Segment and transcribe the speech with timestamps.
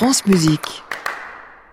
[0.00, 0.82] France Musique.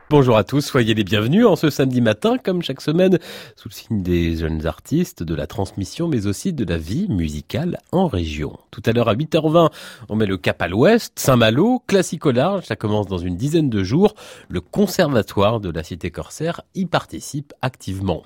[0.09, 3.19] Bonjour à tous, soyez les bienvenus en ce samedi matin, comme chaque semaine,
[3.57, 7.77] sous le signe des jeunes artistes, de la transmission, mais aussi de la vie musicale
[7.91, 8.57] en région.
[8.71, 9.69] Tout à l'heure à 8h20,
[10.07, 13.69] on met le cap à l'ouest, Saint-Malo, classique au large, ça commence dans une dizaine
[13.69, 14.15] de jours.
[14.47, 18.23] Le conservatoire de la cité corsaire y participe activement.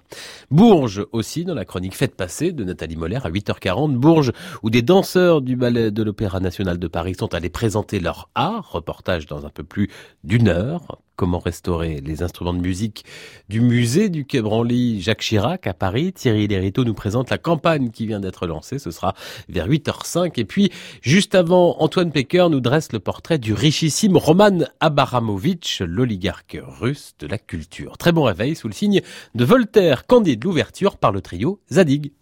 [0.51, 3.95] Bourges aussi, dans la chronique Fête passée de Nathalie Moller à 8h40.
[3.95, 8.29] Bourges, où des danseurs du ballet de l'Opéra national de Paris sont allés présenter leur
[8.35, 8.71] art.
[8.71, 9.89] Reportage dans un peu plus
[10.23, 13.05] d'une heure comment restaurer les instruments de musique
[13.47, 16.13] du musée du Quai Branly Jacques Chirac à Paris.
[16.13, 18.79] Thierry Lériteau nous présente la campagne qui vient d'être lancée.
[18.79, 19.13] Ce sera
[19.47, 20.39] vers 8h05.
[20.39, 20.71] Et puis,
[21.03, 27.27] juste avant, Antoine Pecker nous dresse le portrait du richissime Roman Abaramovitch, l'oligarque russe de
[27.27, 27.99] la culture.
[27.99, 29.01] Très bon réveil sous le signe
[29.35, 32.13] de Voltaire, candide l'ouverture par le trio Zadig.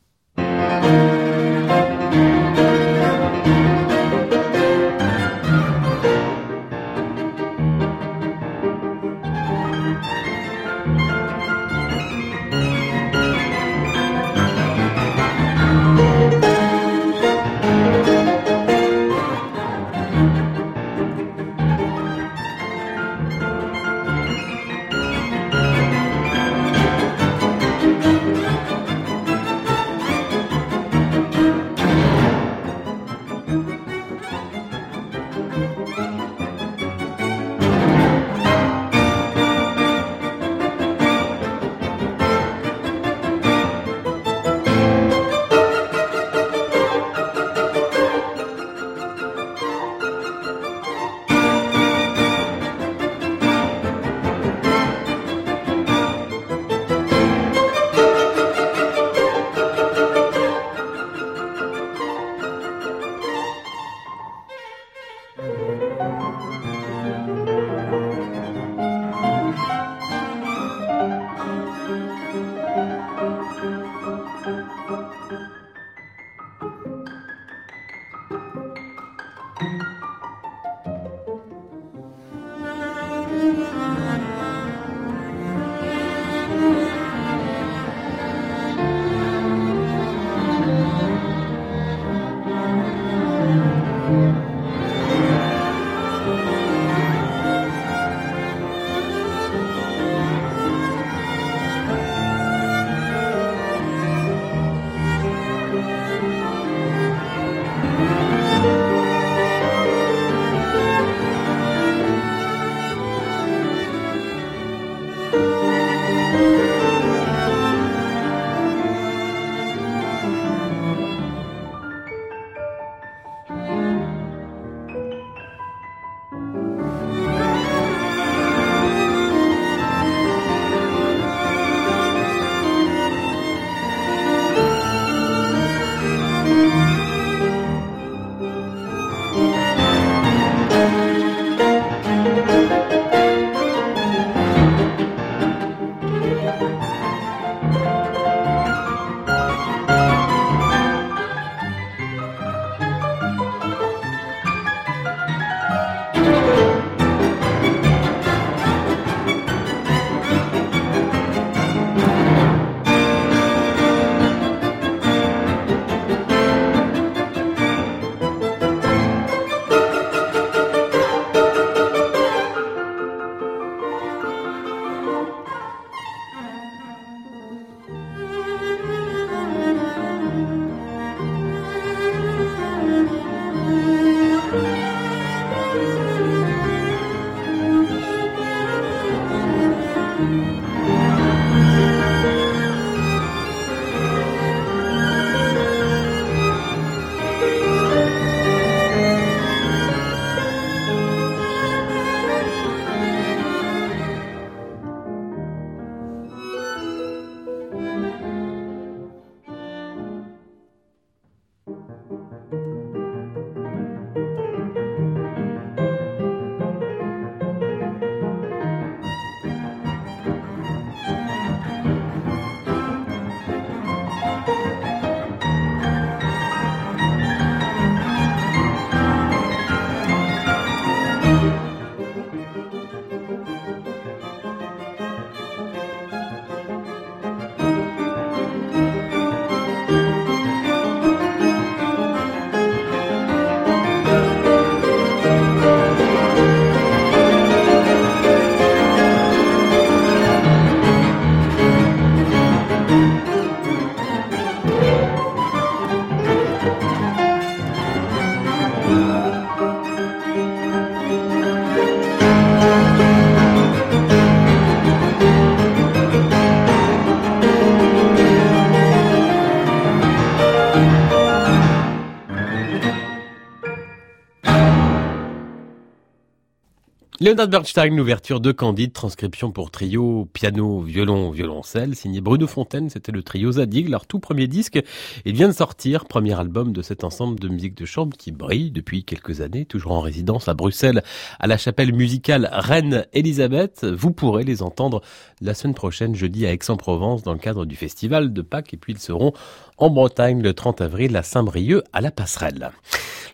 [277.21, 283.11] Leonard Bernstein, l'ouverture de Candide, transcription pour trio, piano, violon, violoncelle, signé Bruno Fontaine, c'était
[283.11, 284.79] le trio Zadig, leur tout premier disque.
[285.25, 288.71] Il vient de sortir, premier album de cet ensemble de musique de chambre qui brille
[288.71, 291.03] depuis quelques années, toujours en résidence à Bruxelles,
[291.41, 293.83] à la chapelle musicale Reine Elisabeth.
[293.83, 295.01] Vous pourrez les entendre
[295.41, 298.93] la semaine prochaine, jeudi, à Aix-en-Provence, dans le cadre du festival de Pâques, et puis
[298.93, 299.33] ils seront
[299.77, 302.71] en Bretagne le 30 avril à Saint-Brieuc, à la Passerelle.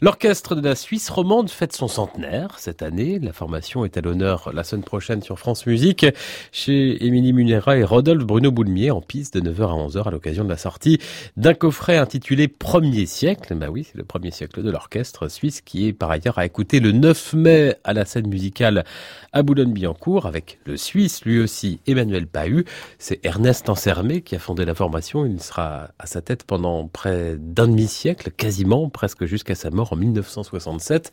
[0.02, 3.18] L'orchestre de la Suisse romande fête son centenaire cette année.
[3.20, 6.06] La formation est à l'honneur la semaine prochaine sur France Musique
[6.52, 10.44] chez Émilie Munera et Rodolphe Bruno Boulmier en piste de 9h à 11h à l'occasion
[10.44, 11.00] de la sortie
[11.38, 13.56] d'un coffret intitulé Premier siècle.
[13.56, 16.82] Bah oui, c'est le premier siècle de l'orchestre suisse qui est par ailleurs à écouter
[16.82, 18.84] le 9 mai à la scène musicale
[19.32, 22.66] à Boulogne-Billancourt avec le Suisse lui aussi Emmanuel Pahu.
[23.00, 25.26] C'est Ernest Ansermé qui a fondé la formation.
[25.26, 29.96] Il sera à sa tête pendant près d'un demi-siècle, quasiment presque jusqu'à sa mort en
[29.96, 31.12] 1967.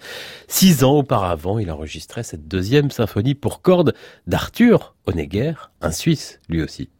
[0.48, 3.94] Six ans auparavant, il enregistrait cette deuxième symphonie pour cordes
[4.26, 6.90] d'Arthur Honegger, un Suisse lui aussi.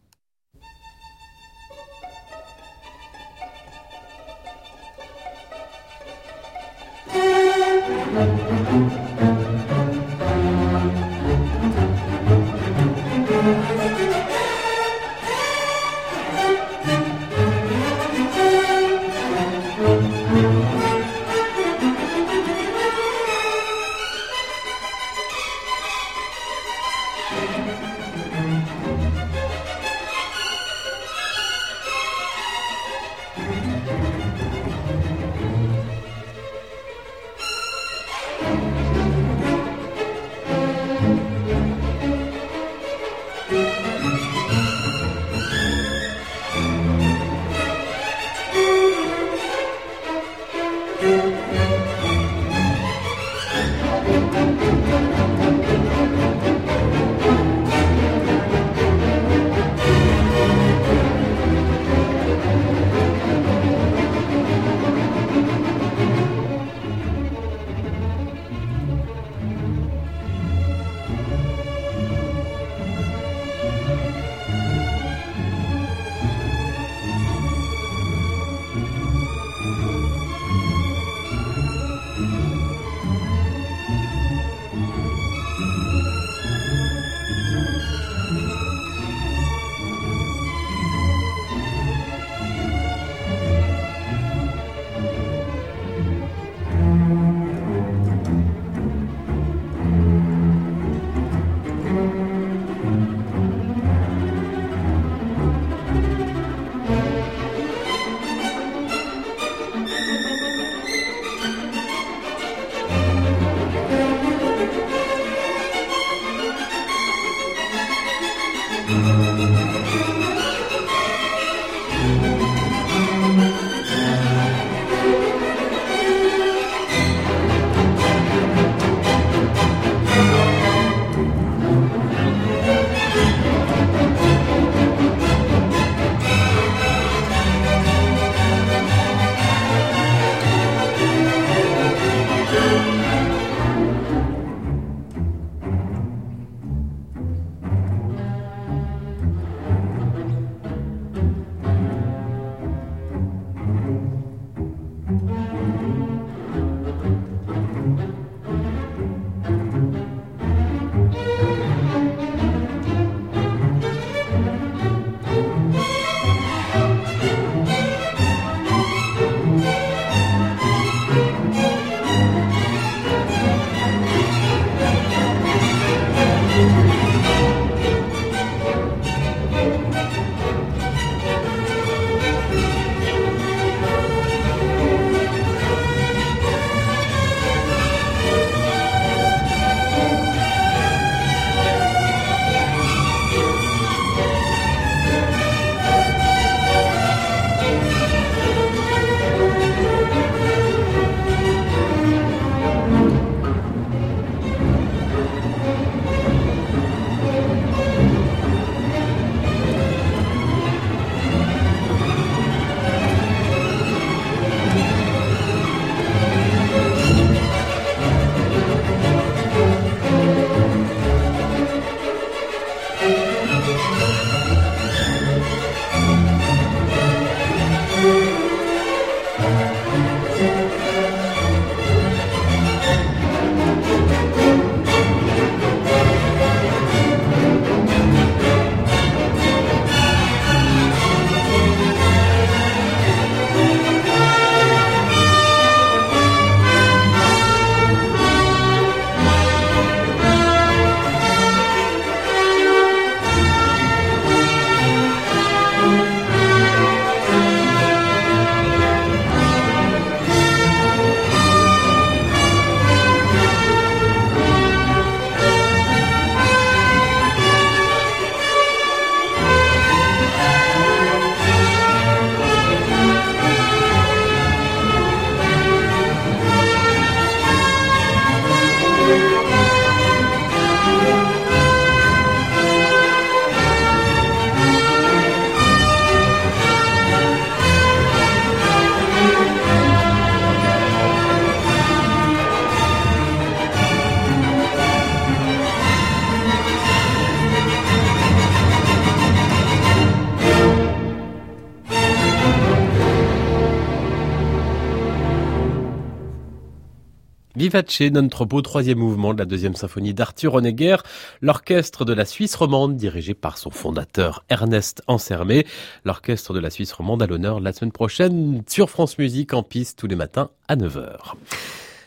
[307.73, 310.97] Vivace non troppo, troisième mouvement de la deuxième symphonie d'Arthur Honegger,
[311.41, 315.65] l'orchestre de la Suisse romande dirigé par son fondateur Ernest Ansermé.
[316.05, 319.97] L'orchestre de la Suisse romande à l'honneur la semaine prochaine sur France Musique en piste
[319.97, 321.33] tous les matins à 9h.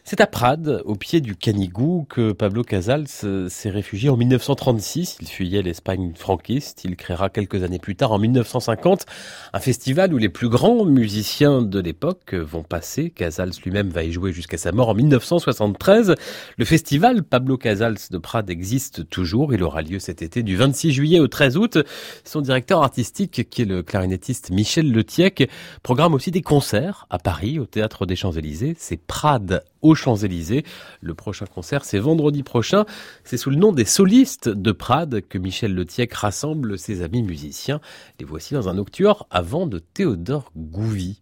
[0.08, 5.16] C'est à Prades, au pied du Canigou, que Pablo Casals s'est réfugié en 1936.
[5.20, 6.84] Il fuyait l'Espagne franquiste.
[6.84, 9.04] Il créera quelques années plus tard, en 1950,
[9.52, 13.10] un festival où les plus grands musiciens de l'époque vont passer.
[13.10, 16.14] Casals lui-même va y jouer jusqu'à sa mort en 1973.
[16.56, 19.54] Le festival Pablo Casals de Prades existe toujours.
[19.54, 21.78] Il aura lieu cet été du 26 juillet au 13 août.
[22.22, 25.50] Son directeur artistique, qui est le clarinettiste Michel Letiec,
[25.82, 28.76] programme aussi des concerts à Paris, au Théâtre des Champs-Élysées.
[28.78, 29.64] C'est Prades
[29.96, 30.64] Champs-Élysées.
[31.00, 32.84] Le prochain concert, c'est vendredi prochain.
[33.24, 37.80] C'est sous le nom des solistes de Prades que Michel Letiec rassemble ses amis musiciens.
[38.20, 41.20] Les voici dans un nocturne avant de Théodore Gouvy.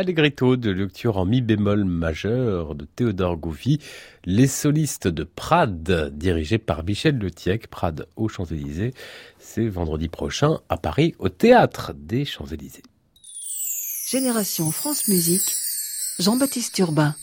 [0.00, 3.78] Allegretto de lecture en mi bémol majeur de Théodore Gouffy,
[4.24, 8.94] Les solistes de Prades, dirigé par Michel Le Letiec, Prades aux Champs-Élysées.
[9.38, 12.82] C'est vendredi prochain à Paris, au théâtre des Champs-Élysées.
[14.08, 15.54] Génération France Musique,
[16.18, 17.14] Jean-Baptiste Urbain.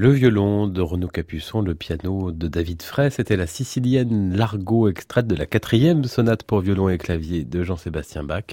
[0.00, 5.26] Le violon de Renaud Capuçon, le piano de David Frey, c'était la sicilienne Largo extraite
[5.26, 8.44] de la quatrième sonate pour violon et clavier de Jean-Sébastien Bach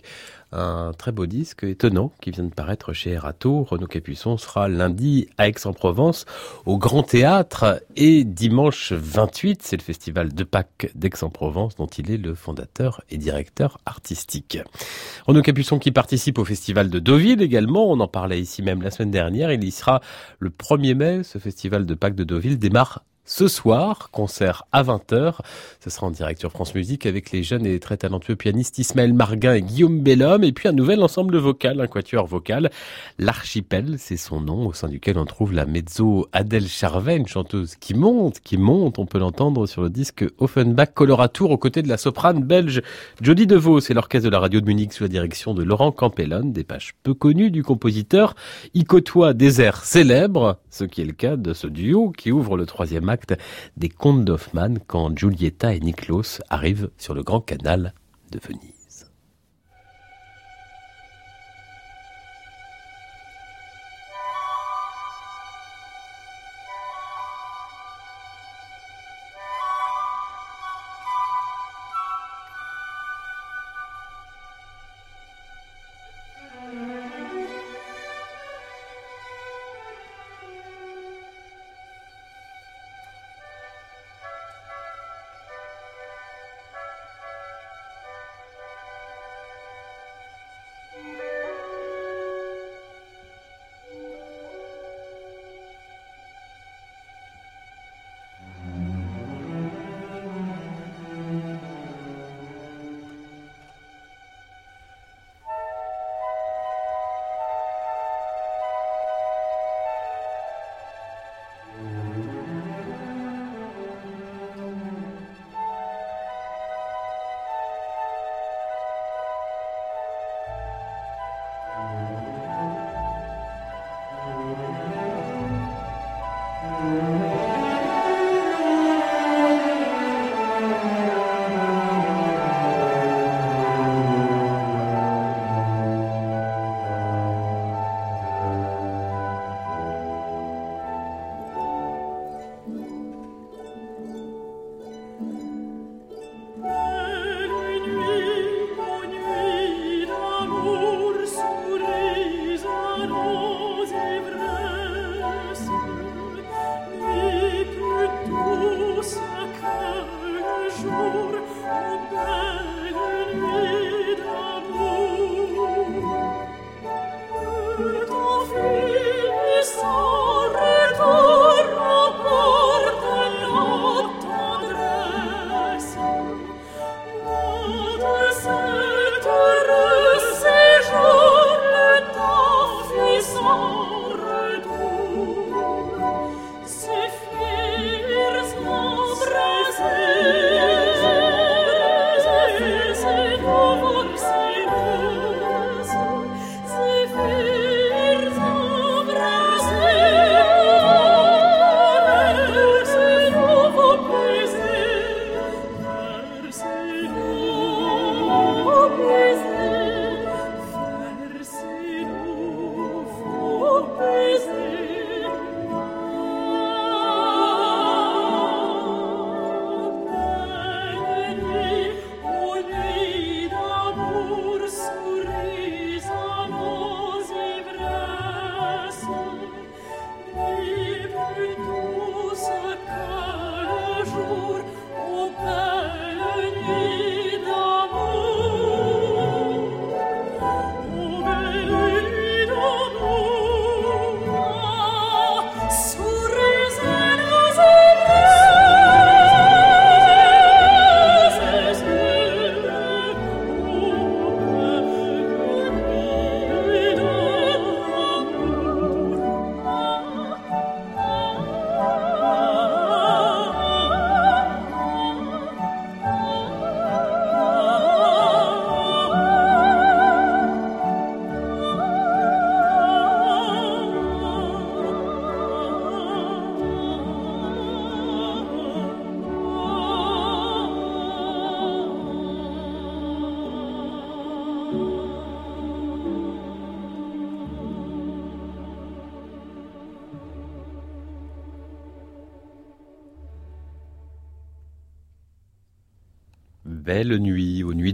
[0.52, 3.64] un très beau disque étonnant qui vient de paraître chez Erato.
[3.64, 6.26] Renaud Capuçon sera lundi à Aix-en-Provence
[6.66, 12.18] au Grand Théâtre et dimanche 28, c'est le festival de Pâques d'Aix-en-Provence dont il est
[12.18, 14.60] le fondateur et directeur artistique.
[15.26, 18.92] Renaud Capuçon qui participe au festival de Deauville également, on en parlait ici même la
[18.92, 20.02] semaine dernière, il y sera
[20.40, 25.40] le 1er mai, ce festival de Pâques de Deauville démarre ce soir, concert à 20h.
[25.82, 29.14] Ce sera en direct sur France Musique avec les jeunes et très talentueux pianistes Ismaël
[29.14, 30.46] Marguin et Guillaume Bellhomme.
[30.46, 32.72] Et puis un nouvel ensemble vocal, un quatuor vocal.
[33.20, 37.76] L'Archipel, c'est son nom, au sein duquel on trouve la mezzo Adèle Charvet, une chanteuse
[37.76, 38.98] qui monte, qui monte.
[38.98, 42.82] On peut l'entendre sur le disque Offenbach Coloratour aux côtés de la soprane belge
[43.22, 43.82] Jodie DeVos.
[43.82, 46.94] C'est l'orchestre de la radio de Munich sous la direction de Laurent Campellone, des pages
[47.04, 48.36] peu connues du compositeur.
[48.74, 52.56] Il côtoie des airs célèbres, ce qui est le cas de ce duo qui ouvre
[52.56, 53.17] le troisième acte
[53.78, 57.94] des contes d'Hoffmann quand Giulietta et Niklos arrivent sur le grand canal
[58.32, 58.77] de Venise.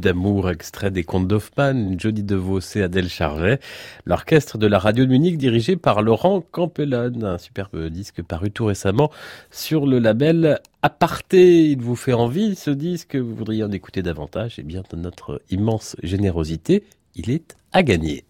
[0.04, 3.60] D'amour, extrait des contes d'Hoffmann, Jody DeVos et Adèle Charvet,
[4.06, 8.66] l'orchestre de la radio de Munich dirigé par Laurent Campellone, un superbe disque paru tout
[8.66, 9.10] récemment
[9.50, 11.70] sur le label Aparté.
[11.70, 15.42] Il vous fait envie ce disque, vous voudriez en écouter davantage, eh bien de notre
[15.50, 16.84] immense générosité,
[17.16, 18.26] il est à gagner.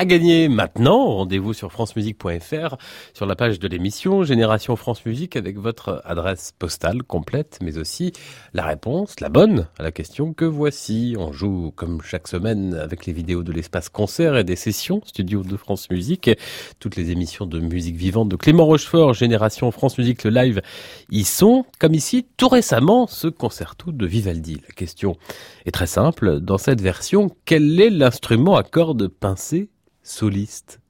[0.00, 1.14] À gagner maintenant.
[1.16, 2.76] Rendez-vous sur francemusique.fr
[3.12, 8.12] sur la page de l'émission Génération France Musique avec votre adresse postale complète, mais aussi
[8.54, 11.16] la réponse, la bonne à la question que voici.
[11.18, 15.42] On joue comme chaque semaine avec les vidéos de l'espace concert et des sessions studio
[15.42, 16.30] de France Musique.
[16.78, 20.62] Toutes les émissions de musique vivante de Clément Rochefort, Génération France Musique, le live,
[21.10, 21.66] y sont.
[21.78, 24.62] Comme ici, tout récemment, ce concerto de Vivaldi.
[24.66, 25.18] La question
[25.66, 26.40] est très simple.
[26.40, 29.68] Dans cette version, quel est l'instrument à cordes pincées
[30.10, 30.80] soliste.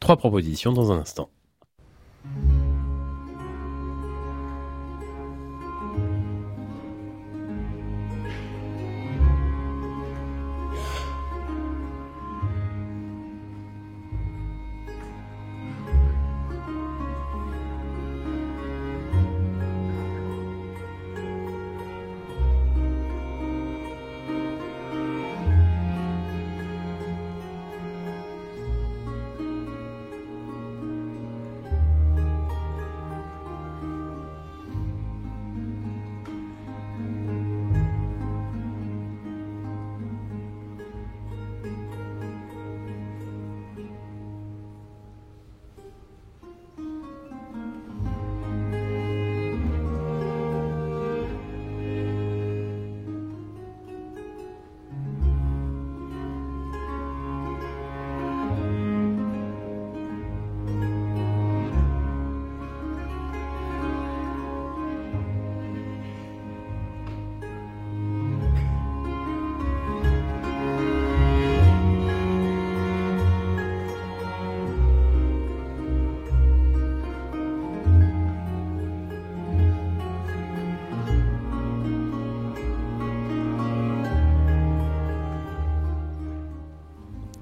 [0.00, 1.30] Trois propositions dans un instant.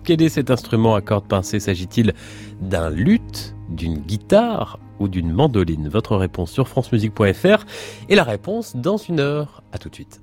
[0.07, 2.15] Quel est cet instrument à cordes pincées S'agit-il
[2.61, 5.89] d'un luth, d'une guitare ou d'une mandoline?
[5.89, 7.67] Votre réponse sur francemusique.fr
[8.09, 9.65] et la réponse dans une heure.
[9.73, 10.23] À tout de suite.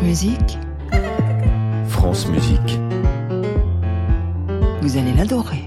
[0.00, 0.58] France Musique.
[1.88, 2.78] France Musique.
[4.80, 5.62] Vous allez l'adorer.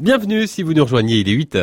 [0.00, 1.54] Bienvenue si vous nous rejoignez, il est 8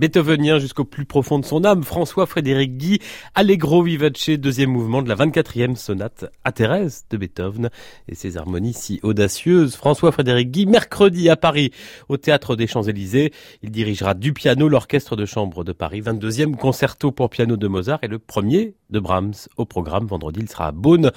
[0.00, 3.00] Beethovenien jusqu'au plus profond de son âme, François-Frédéric Guy,
[3.34, 7.68] Allegro vivace, deuxième mouvement de la 24e sonate à Thérèse de Beethoven
[8.08, 9.76] et ses harmonies si audacieuses.
[9.76, 11.70] François-Frédéric Guy, mercredi à Paris,
[12.08, 13.30] au Théâtre des Champs-Élysées.
[13.62, 17.98] Il dirigera du piano l'Orchestre de Chambre de Paris, 22e concerto pour piano de Mozart
[18.00, 20.06] et le premier de Brahms au programme.
[20.06, 21.10] Vendredi, il sera à Beaune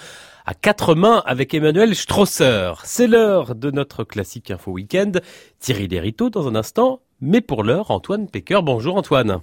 [0.45, 2.73] à quatre mains avec Emmanuel Strosser.
[2.83, 5.11] C'est l'heure de notre classique info week-end.
[5.59, 7.01] Thierry Lériteau dans un instant.
[7.21, 8.61] Mais pour l'heure, Antoine Pecker.
[8.63, 9.39] Bonjour Antoine.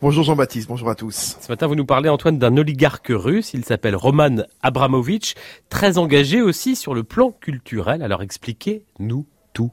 [0.00, 1.36] Bonjour Jean-Baptiste, bonjour à tous.
[1.40, 3.54] Ce matin, vous nous parlez, Antoine, d'un oligarque russe.
[3.54, 5.34] Il s'appelle Roman Abramovitch,
[5.68, 8.02] très engagé aussi sur le plan culturel.
[8.02, 9.70] Alors expliquez-nous tout.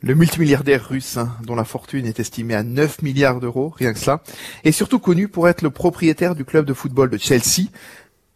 [0.00, 3.98] Le multimilliardaire russe, hein, dont la fortune est estimée à 9 milliards d'euros, rien que
[3.98, 4.22] cela,
[4.64, 7.68] est surtout connu pour être le propriétaire du club de football de Chelsea,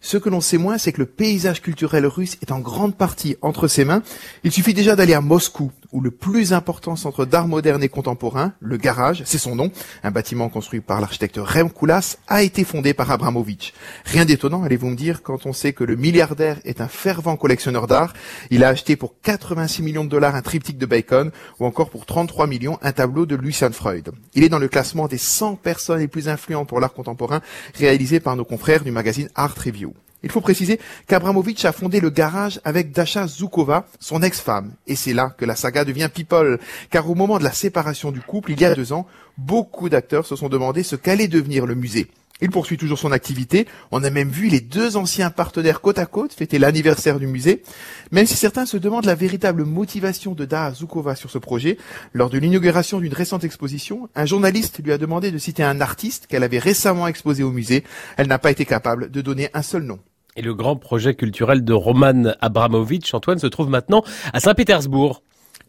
[0.04, 3.38] ce que l'on sait moins, c'est que le paysage culturel russe est en grande partie
[3.40, 4.02] entre ses mains.
[4.44, 8.52] Il suffit déjà d'aller à Moscou, où le plus important centre d'art moderne et contemporain,
[8.58, 9.70] le Garage, c'est son nom,
[10.02, 13.72] un bâtiment construit par l'architecte Rem Koolhaas, a été fondé par Abramovich.
[14.04, 17.86] Rien d'étonnant, allez-vous me dire, quand on sait que le milliardaire est un fervent collectionneur
[17.86, 18.12] d'art.
[18.50, 21.30] Il a acheté pour 86 millions de dollars un triptyque de Bacon,
[21.60, 24.10] ou encore pour 33 millions un tableau de Lucian Freud.
[24.34, 27.40] Il est dans le classement des 100 personnes les plus influentes pour l'art contemporain,
[27.74, 29.94] réalisé par nos confrères du magazine Art Review.
[30.24, 34.72] Il faut préciser qu'Abramovich a fondé le garage avec Dasha Zukova, son ex-femme.
[34.86, 36.58] Et c'est là que la saga devient people.
[36.90, 39.06] Car au moment de la séparation du couple, il y a deux ans,
[39.36, 42.08] beaucoup d'acteurs se sont demandé ce qu'allait devenir le musée.
[42.40, 43.66] Il poursuit toujours son activité.
[43.92, 47.62] On a même vu les deux anciens partenaires côte à côte fêter l'anniversaire du musée.
[48.10, 51.78] Même si certains se demandent la véritable motivation de Daha Zukova sur ce projet,
[52.14, 56.26] lors de l'inauguration d'une récente exposition, un journaliste lui a demandé de citer un artiste
[56.26, 57.84] qu'elle avait récemment exposé au musée.
[58.16, 60.00] Elle n'a pas été capable de donner un seul nom.
[60.36, 65.22] Et le grand projet culturel de Roman Abramovich, Antoine, se trouve maintenant à Saint-Pétersbourg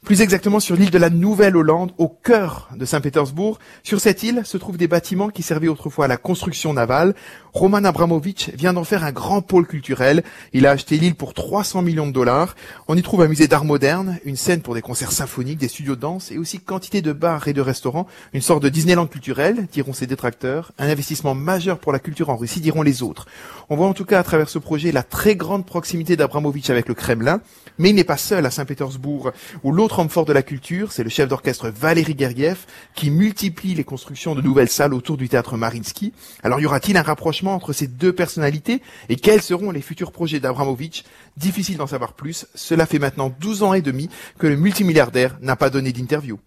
[0.06, 3.58] plus exactement sur l'île de la Nouvelle-Hollande, au cœur de Saint-Pétersbourg.
[3.82, 7.16] Sur cette île se trouvent des bâtiments qui servaient autrefois à la construction navale.
[7.54, 10.24] Roman Abramovich vient d'en faire un grand pôle culturel.
[10.54, 12.56] Il a acheté l'île pour 300 millions de dollars.
[12.88, 15.96] On y trouve un musée d'art moderne, une scène pour des concerts symphoniques, des studios
[15.96, 18.06] de danse et aussi quantité de bars et de restaurants.
[18.34, 20.72] Une sorte de Disneyland culturel, diront ses détracteurs.
[20.78, 23.26] Un investissement majeur pour la culture en Russie, diront les autres.
[23.70, 26.88] On voit en tout cas à travers ce projet la très grande proximité d'Abramovich avec
[26.88, 27.42] le Kremlin.
[27.78, 29.32] Mais il n'est pas seul à Saint-Pétersbourg,
[29.64, 33.76] où l'autre homme fort de la culture, c'est le chef d'orchestre Valéry Gergiev, qui multiplie
[33.76, 36.14] les constructions de nouvelles salles autour du théâtre Marinsky.
[36.44, 40.40] Alors y aura-t-il un rapprochement entre ces deux personnalités Et quels seront les futurs projets
[40.40, 41.04] d'Abramovich
[41.38, 42.46] Difficile d'en savoir plus.
[42.56, 44.10] Cela fait maintenant 12 ans et demi
[44.40, 46.40] que le multimilliardaire n'a pas donné d'interview.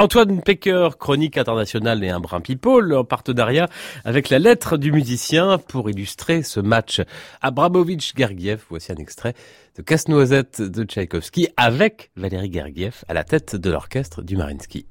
[0.00, 3.68] Antoine Pecker, chronique internationale et un brin people, en partenariat
[4.06, 7.02] avec la lettre du musicien pour illustrer ce match.
[7.42, 9.34] Abramovich-Gergiev, voici un extrait
[9.76, 14.86] de Casse-Noisette de Tchaïkovski avec Valérie Gergiev à la tête de l'orchestre du Marinsky.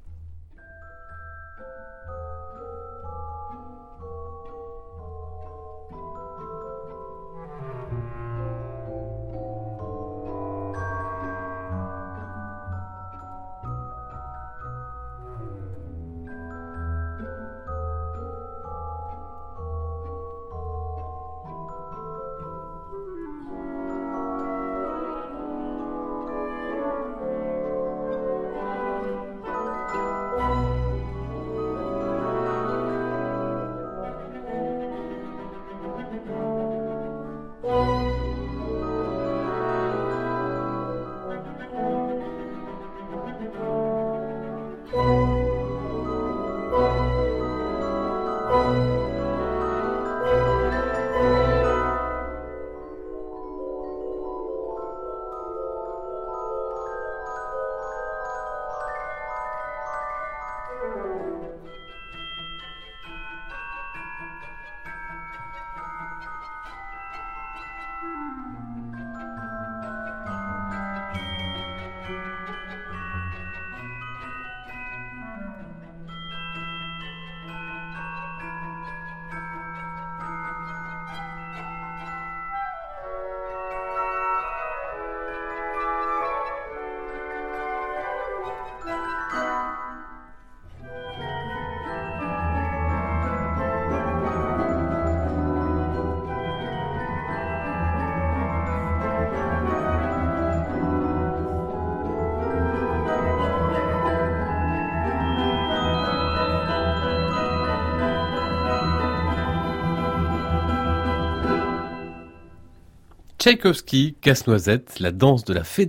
[113.40, 115.86] Tchaïkovski, Casse-Noisette, la danse de la fée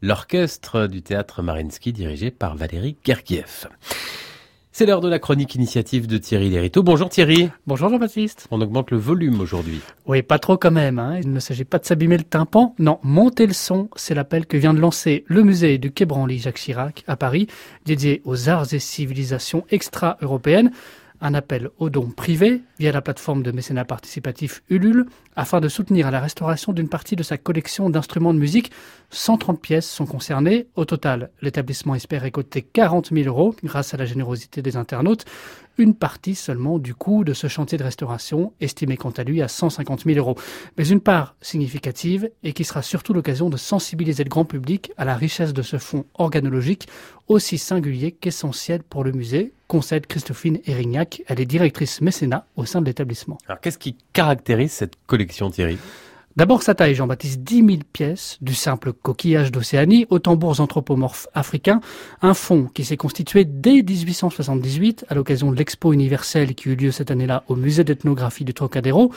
[0.00, 3.66] l'orchestre du théâtre Marinsky dirigé par Valérie Gergiev.
[4.70, 6.84] C'est l'heure de la chronique initiative de Thierry Lériteau.
[6.84, 7.50] Bonjour Thierry.
[7.66, 8.46] Bonjour Jean-Baptiste.
[8.52, 9.80] On augmente le volume aujourd'hui.
[10.06, 11.00] Oui, pas trop quand même.
[11.00, 11.18] Hein.
[11.20, 12.76] Il ne s'agit pas de s'abîmer le tympan.
[12.78, 16.38] Non, monter le son, c'est l'appel que vient de lancer le musée du Quai Branly
[16.38, 17.48] Jacques Chirac à Paris,
[17.86, 20.70] dédié aux arts et civilisations extra-européennes
[21.22, 25.06] un appel aux dons privés via la plateforme de mécénat participatif Ulule
[25.36, 28.70] afin de soutenir la restauration d'une partie de sa collection d'instruments de musique.
[29.10, 30.66] 130 pièces sont concernées.
[30.74, 35.24] Au total, l'établissement espère récolter 40 000 euros grâce à la générosité des internautes.
[35.78, 39.48] Une partie seulement du coût de ce chantier de restauration, estimé quant à lui à
[39.48, 40.36] 150 000 euros.
[40.76, 45.06] Mais une part significative et qui sera surtout l'occasion de sensibiliser le grand public à
[45.06, 46.88] la richesse de ce fonds organologique
[47.28, 51.22] aussi singulier qu'essentiel pour le musée, concède Christophine Erignac.
[51.26, 53.38] Elle est directrice mécénat au sein de l'établissement.
[53.46, 55.21] Alors qu'est-ce qui caractérise cette collection?
[56.34, 61.80] D'abord sa taille, Jean-Baptiste, 10 000 pièces, du simple coquillage d'Océanie aux tambours anthropomorphes africains,
[62.22, 66.90] un fonds qui s'est constitué dès 1878 à l'occasion de l'expo universelle qui eut lieu
[66.90, 69.12] cette année-là au musée d'ethnographie du Trocadéro.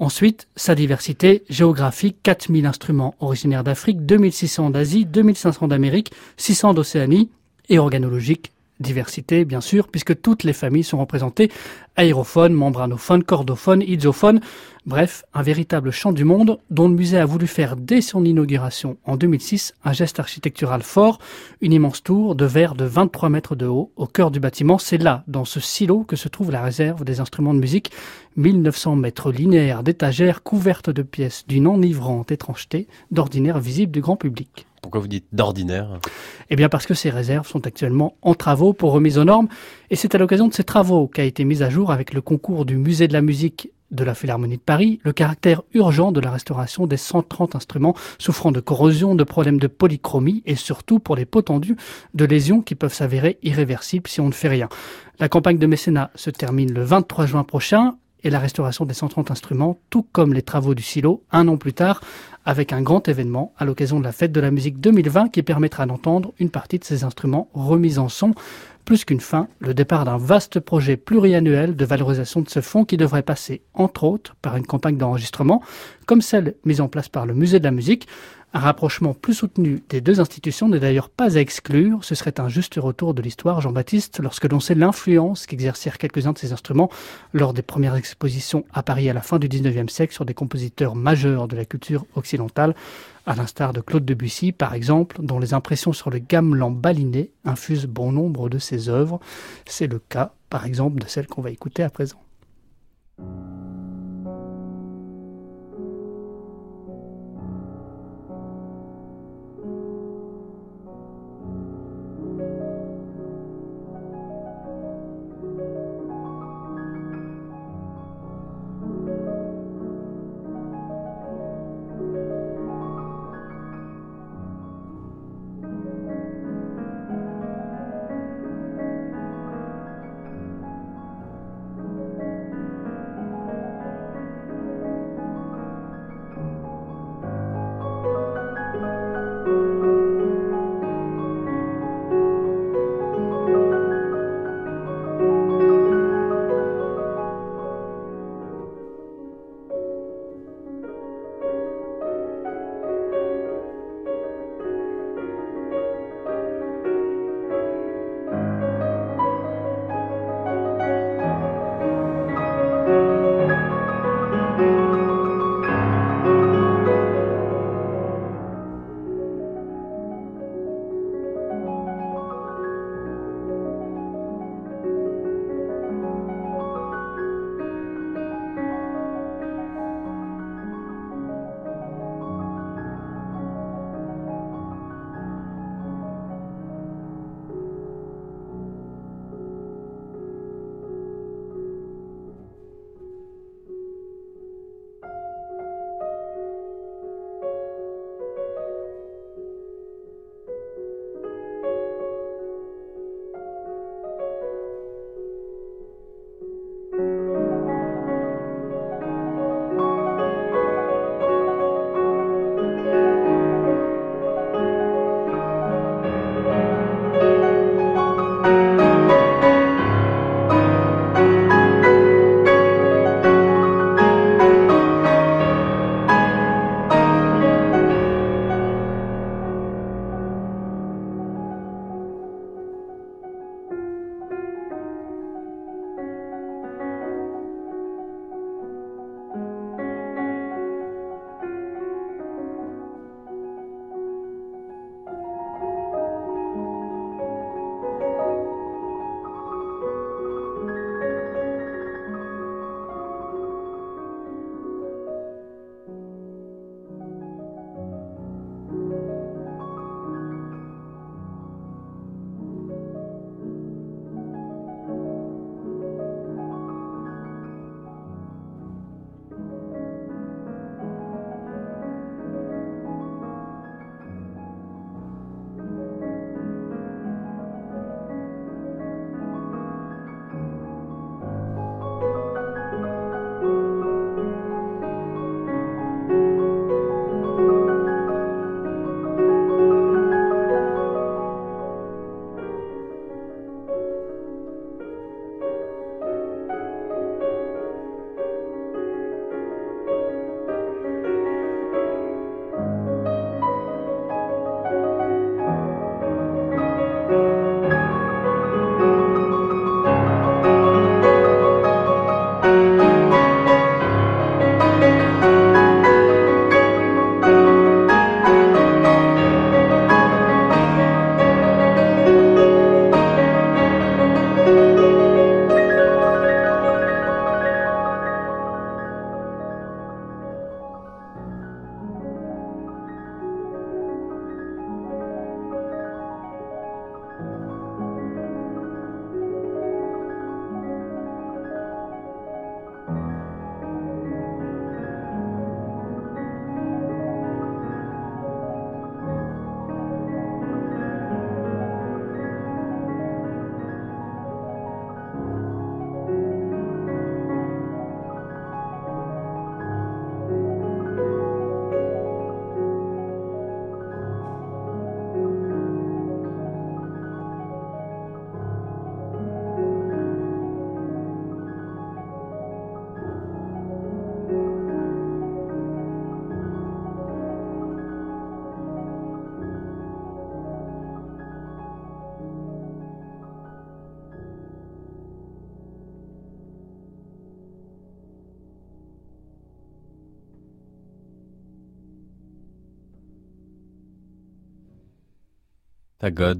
[0.00, 7.30] Ensuite, sa diversité géographique, 4000 instruments originaires d'Afrique, 2600 d'Asie, 2500 d'Amérique, 600 d'Océanie
[7.68, 8.50] et organologique,
[8.80, 11.50] diversité bien sûr, puisque toutes les familles sont représentées,
[11.96, 14.40] aérophones, membranophones, cordophones, idiophones,
[14.86, 18.96] bref, un véritable champ du monde dont le musée a voulu faire dès son inauguration
[19.04, 21.18] en 2006 un geste architectural fort,
[21.60, 24.78] une immense tour de verre de 23 mètres de haut au cœur du bâtiment.
[24.78, 27.90] C'est là, dans ce silo, que se trouve la réserve des instruments de musique,
[28.36, 34.67] 1900 mètres linéaires d'étagères couvertes de pièces d'une enivrante étrangeté, d'ordinaire visible du grand public.
[34.82, 36.00] Pourquoi vous dites d'ordinaire?
[36.50, 39.48] Eh bien parce que ces réserves sont actuellement en travaux pour remise aux normes.
[39.90, 42.64] Et c'est à l'occasion de ces travaux qu'a été mise à jour avec le concours
[42.64, 46.30] du musée de la musique de la Philharmonie de Paris le caractère urgent de la
[46.30, 51.24] restauration des 130 instruments souffrant de corrosion, de problèmes de polychromie et surtout pour les
[51.24, 51.76] pots tendus
[52.14, 54.68] de lésions qui peuvent s'avérer irréversibles si on ne fait rien.
[55.18, 59.30] La campagne de mécénat se termine le 23 juin prochain et la restauration des 130
[59.30, 62.00] instruments, tout comme les travaux du silo, un an plus tard,
[62.44, 65.86] avec un grand événement à l'occasion de la fête de la musique 2020 qui permettra
[65.86, 68.32] d'entendre une partie de ces instruments remis en son.
[68.84, 72.96] Plus qu'une fin, le départ d'un vaste projet pluriannuel de valorisation de ce fonds qui
[72.96, 75.62] devrait passer, entre autres, par une campagne d'enregistrement,
[76.06, 78.08] comme celle mise en place par le Musée de la musique,
[78.54, 82.02] un rapprochement plus soutenu des deux institutions n'est d'ailleurs pas à exclure.
[82.02, 86.38] Ce serait un juste retour de l'histoire, Jean-Baptiste, lorsque l'on sait l'influence qu'exercèrent quelques-uns de
[86.38, 86.88] ces instruments
[87.34, 90.94] lors des premières expositions à Paris à la fin du 19e siècle sur des compositeurs
[90.94, 92.74] majeurs de la culture occidentale,
[93.26, 97.86] à l'instar de Claude Debussy, par exemple, dont les impressions sur le gamelan baliné infusent
[97.86, 99.20] bon nombre de ses œuvres.
[99.66, 102.22] C'est le cas, par exemple, de celle qu'on va écouter à présent.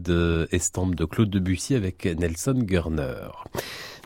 [0.08, 3.28] Euh, estampe de Claude Debussy avec Nelson Gurner.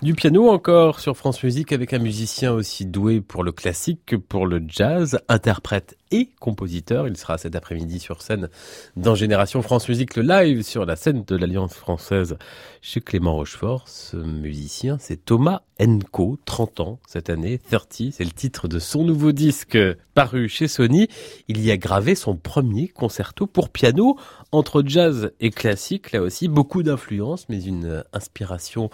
[0.03, 4.17] Du piano encore sur France Musique avec un musicien aussi doué pour le classique que
[4.17, 7.07] pour le jazz, interprète et compositeur.
[7.07, 8.49] Il sera cet après-midi sur scène
[8.97, 12.37] dans Génération France Musique, le live sur la scène de l'Alliance française
[12.81, 13.87] chez Clément Rochefort.
[13.87, 19.05] Ce musicien, c'est Thomas Enco, 30 ans cette année, 30, c'est le titre de son
[19.05, 19.79] nouveau disque
[20.15, 21.07] paru chez Sony.
[21.47, 24.19] Il y a gravé son premier concerto pour piano
[24.51, 28.91] entre jazz et classique, là aussi beaucoup d'influence, mais une inspiration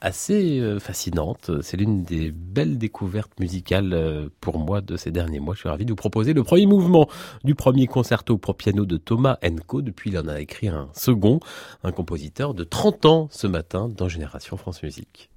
[0.00, 1.50] assez euh, fascinante.
[1.62, 5.54] C'est l'une des belles découvertes musicales euh, pour moi de ces derniers mois.
[5.54, 7.08] Je suis ravi de vous proposer le premier mouvement
[7.44, 9.82] du premier concerto pour piano de Thomas Enco.
[9.82, 11.40] Depuis, il en a écrit un second,
[11.84, 15.30] un compositeur de 30 ans ce matin dans Génération France Musique.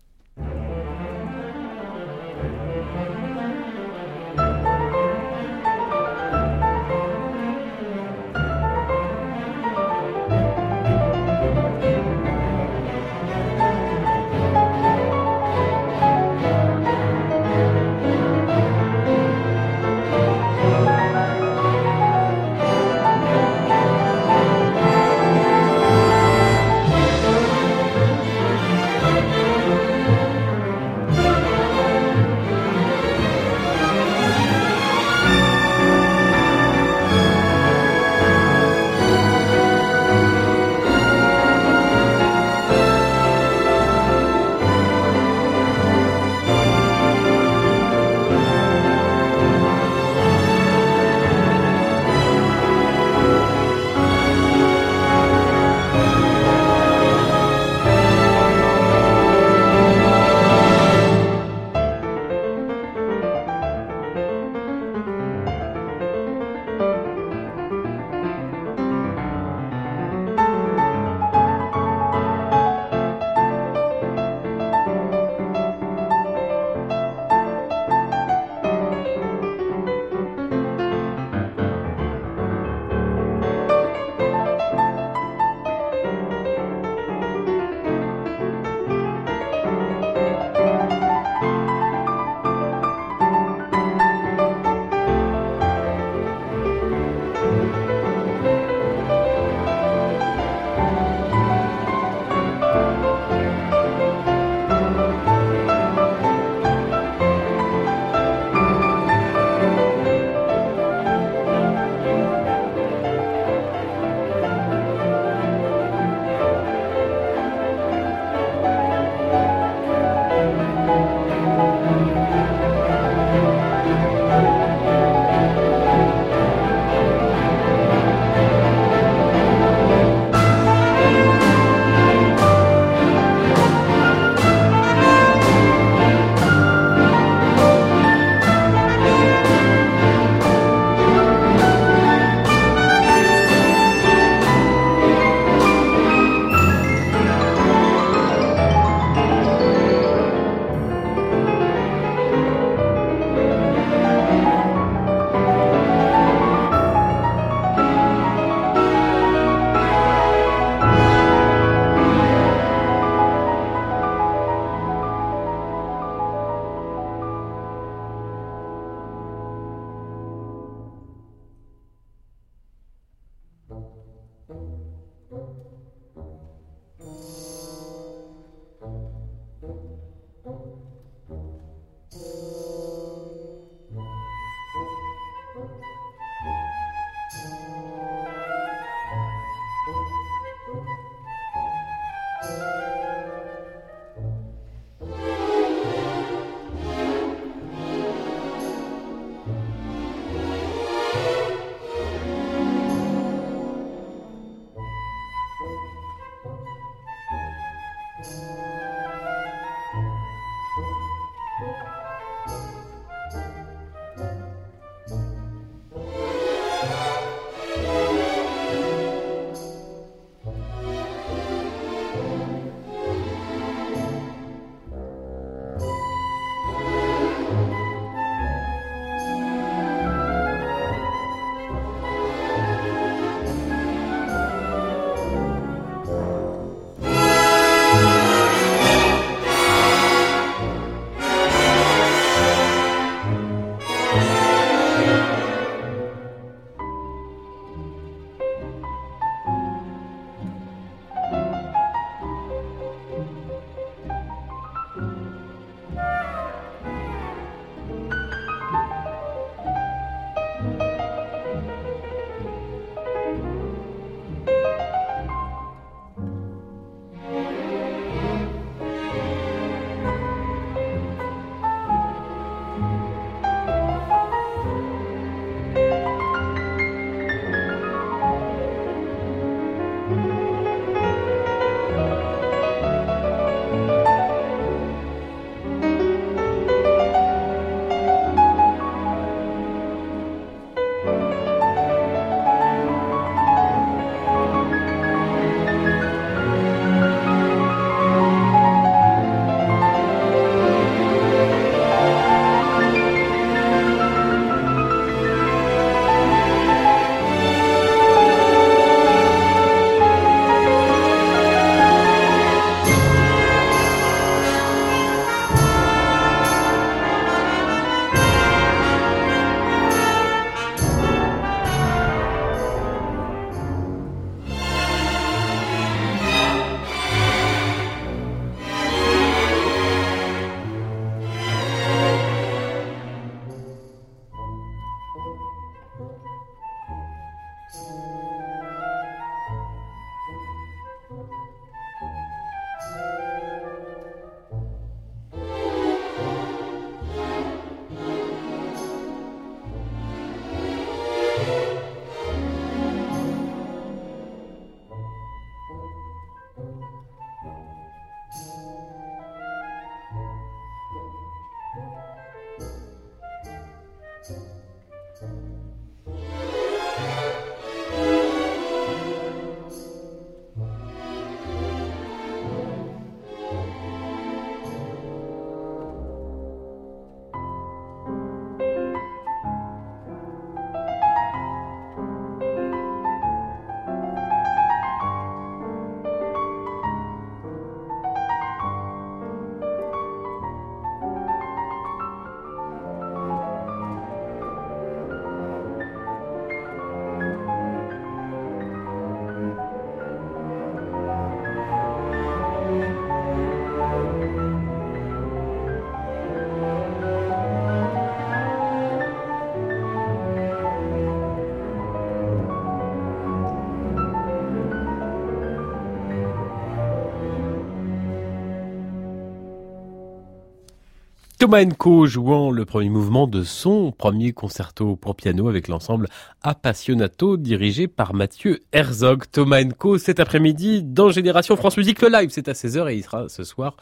[421.54, 426.08] Thomas jouant le premier mouvement de son premier concerto pour piano avec l'ensemble
[426.42, 429.26] Appassionato dirigé par Mathieu Herzog.
[429.32, 429.62] Thomas
[430.00, 433.44] cet après-midi dans Génération France Musique le live, c'est à 16h et il sera ce
[433.44, 433.78] soir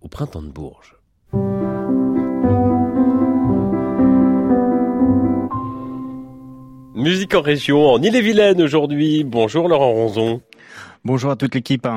[0.00, 0.94] au Printemps de Bourges.
[6.94, 9.24] Musique en région, en Ille-et-Vilaine aujourd'hui.
[9.24, 10.40] Bonjour Laurent Ronzon.
[11.04, 11.88] Bonjour à toute l'équipe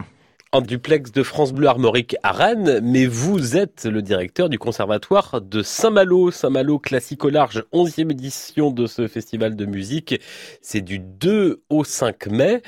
[0.53, 5.39] en duplex de France Bleu Armorique à Rennes, mais vous êtes le directeur du conservatoire
[5.39, 6.29] de Saint-Malo.
[6.29, 10.19] Saint-Malo classique au large, 11e édition de ce festival de musique.
[10.61, 12.61] C'est du 2 au 5 mai.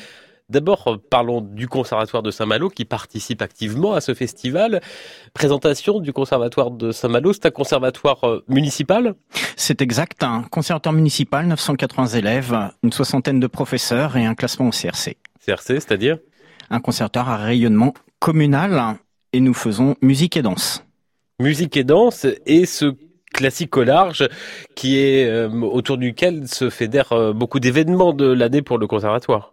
[0.50, 4.82] D'abord, parlons du Conservatoire de Saint-Malo qui participe activement à ce festival.
[5.34, 9.16] Présentation du Conservatoire de Saint-Malo, c'est un conservatoire euh, municipal?
[9.58, 14.72] C'est exact, un conservatoire municipal, 980 élèves, une soixantaine de professeurs et un classement au
[14.72, 15.18] CRC.
[15.46, 16.20] CRC, c'est-à-dire?
[16.70, 18.98] Un concerteur à rayonnement communal
[19.34, 20.86] et nous faisons musique et danse.
[21.40, 22.94] Musique et danse et ce
[23.34, 24.28] classique au large
[24.76, 29.52] qui est euh, autour duquel se fédèrent euh, beaucoup d'événements de l'année pour le conservatoire.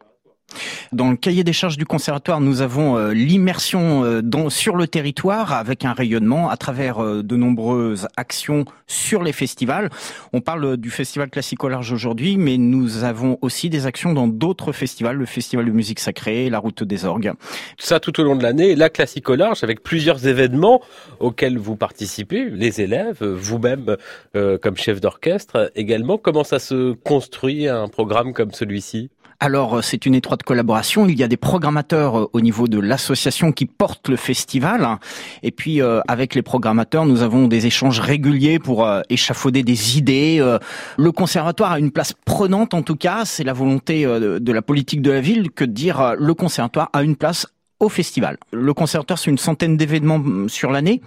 [0.92, 5.52] Dans le cahier des charges du conservatoire, nous avons euh, l'immersion euh, sur le territoire
[5.52, 9.90] avec un rayonnement à travers euh, de nombreuses actions sur les festivals.
[10.32, 14.26] On parle du festival classique au large aujourd'hui, mais nous avons aussi des actions dans
[14.26, 17.32] d'autres festivals, le festival de musique sacrée, la route des orgues.
[17.78, 20.80] Ça tout au long de l'année, la classique au large avec plusieurs événements
[21.20, 23.96] auxquels vous participez, les élèves, vous-même
[24.34, 26.18] comme chef d'orchestre également.
[26.18, 29.10] Comment ça se construit un programme comme celui-ci?
[29.42, 31.08] Alors, euh, c'est une étroite collaboration.
[31.08, 34.98] Il y a des programmateurs euh, au niveau de l'association qui portent le festival.
[35.42, 40.58] Et puis, euh, avec les programmateurs, nous avons des échanges réguliers pour échafauder des idées.
[40.98, 43.24] Le conservatoire a une place prenante, en tout cas.
[43.24, 47.02] C'est la volonté de la politique de la ville que de dire le conservatoire a
[47.02, 47.46] une place
[47.80, 48.36] au festival.
[48.52, 51.00] Le concerteur, c'est une centaine d'événements mm, sur l'année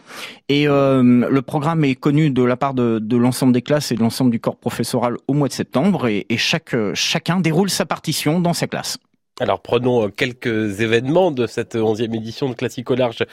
[0.50, 4.02] et euh, le programme est connu de la part de, l'ensemble des classes et de
[4.02, 8.54] l'ensemble du corps professoral au mois de septembre et, chaque, chacun déroule sa partition dans
[8.54, 8.98] sa classe.
[9.40, 13.24] Alors prenons euh, quelques événements de cette onzième édition de Classique au large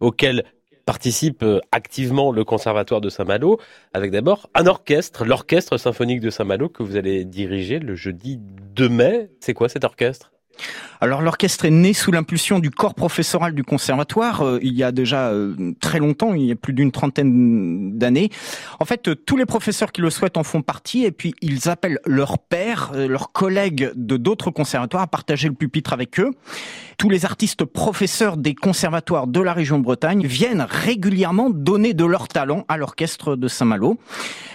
[0.00, 0.44] auquel
[0.84, 3.58] participe euh, activement le Conservatoire de Saint-Malo,
[3.92, 8.88] avec d'abord un orchestre, l'Orchestre symphonique de Saint-Malo que vous allez diriger le jeudi 2
[8.88, 9.30] mai.
[9.40, 10.33] C'est quoi cet orchestre?
[11.00, 14.92] Alors l'orchestre est né sous l'impulsion du corps professoral du conservatoire euh, il y a
[14.92, 18.30] déjà euh, très longtemps, il y a plus d'une trentaine d'années.
[18.80, 21.68] En fait, euh, tous les professeurs qui le souhaitent en font partie et puis ils
[21.68, 26.30] appellent leurs pairs, leurs collègues de d'autres conservatoires à partager le pupitre avec eux.
[26.96, 32.04] Tous les artistes professeurs des conservatoires de la région de Bretagne viennent régulièrement donner de
[32.04, 33.98] leur talent à l'orchestre de Saint-Malo.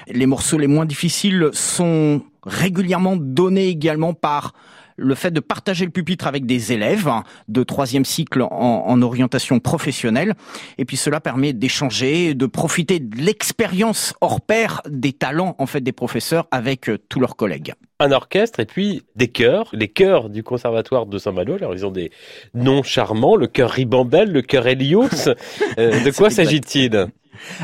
[0.07, 4.53] Les morceaux les moins difficiles sont régulièrement donnés également par
[4.99, 7.09] le fait de partager le pupitre avec des élèves
[7.47, 10.33] de troisième cycle en, orientation professionnelle.
[10.77, 15.81] Et puis cela permet d'échanger, de profiter de l'expérience hors pair des talents en fait
[15.81, 17.73] des professeurs avec euh, tous leurs collègues.
[17.99, 21.55] Un orchestre et puis des chœurs, les chœurs du conservatoire de Saint-Malo.
[21.55, 22.11] Alors ils ont des
[22.53, 25.07] noms charmants, le chœur Ribambelle, le chœur Helios.
[25.77, 27.07] Euh, de quoi s'agit-il?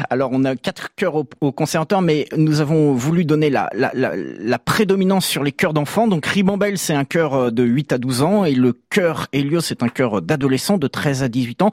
[0.10, 3.92] Alors, on a quatre chœurs au, au, conservatoire, mais nous avons voulu donner la, la,
[3.94, 6.08] la, prédominance sur les chœurs d'enfants.
[6.08, 9.62] Donc, Ribambelle, c'est un chœur euh, de 8 à 12 ans, et le chœur Helios,
[9.62, 11.72] c'est un chœur d'adolescents de 13 à 18 ans.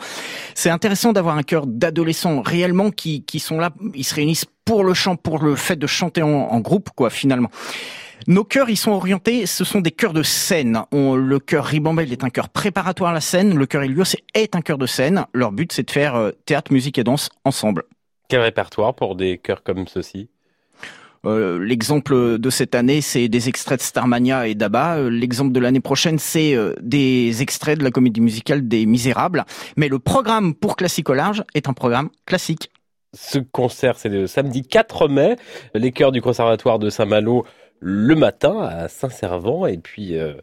[0.54, 4.84] C'est intéressant d'avoir un chœur d'adolescents réellement qui, qui sont là, ils se réunissent pour
[4.84, 7.50] le chant, pour le fait de chanter en, en groupe, quoi, finalement.
[8.28, 10.82] Nos chœurs, ils sont orientés, ce sont des chœurs de scène.
[10.92, 14.60] le chœur Ribambelle est un chœur préparatoire à la scène, le chœur Helios est un
[14.60, 15.26] chœur de scène.
[15.32, 17.84] Leur but, c'est de faire euh, théâtre, musique et danse ensemble.
[18.28, 20.28] Quel répertoire pour des chœurs comme ceci
[21.26, 24.98] euh, L'exemple de cette année, c'est des extraits de Starmania et d'Abba.
[24.98, 29.44] Euh, l'exemple de l'année prochaine, c'est des extraits de la comédie musicale des Misérables.
[29.76, 32.70] Mais le programme pour Classique au large est un programme classique.
[33.14, 35.36] Ce concert, c'est le samedi 4 mai.
[35.74, 37.44] Les chœurs du Conservatoire de Saint-Malo
[37.82, 40.34] le matin à Saint-Servant et puis euh,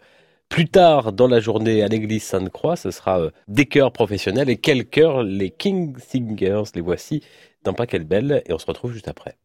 [0.50, 4.58] plus tard dans la journée à l'église Sainte-Croix, ce sera euh, des chœurs professionnels et
[4.58, 5.24] quels chœurs?
[5.24, 7.24] Les King Singers, les voici
[7.64, 9.38] dans Pas Quelle Belle et on se retrouve juste après.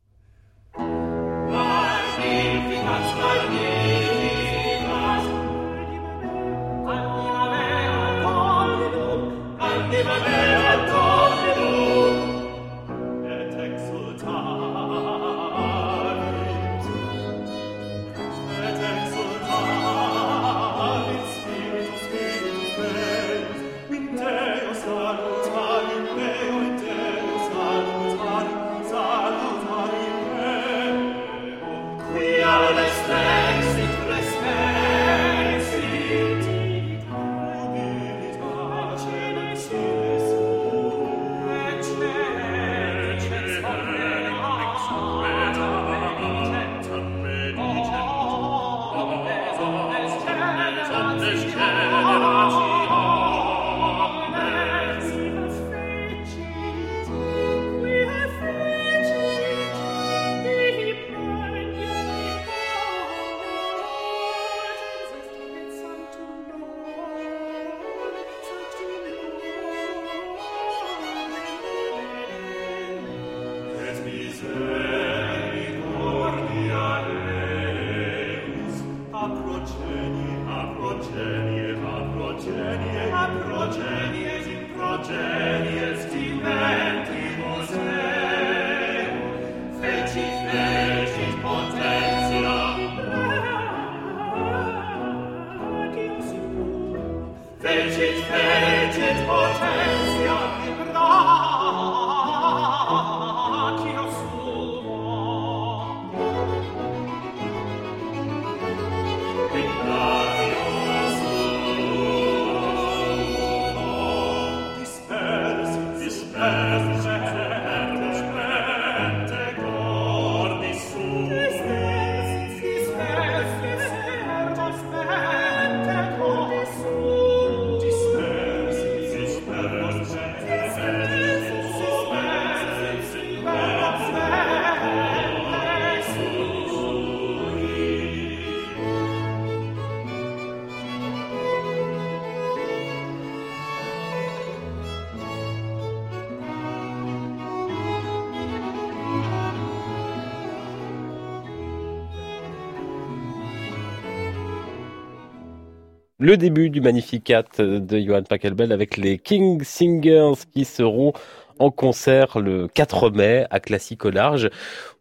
[156.24, 161.12] Le début du Magnificat de Johann Pachelbel avec les King Singers qui seront
[161.58, 164.48] en concert le 4 mai à Classique au Large.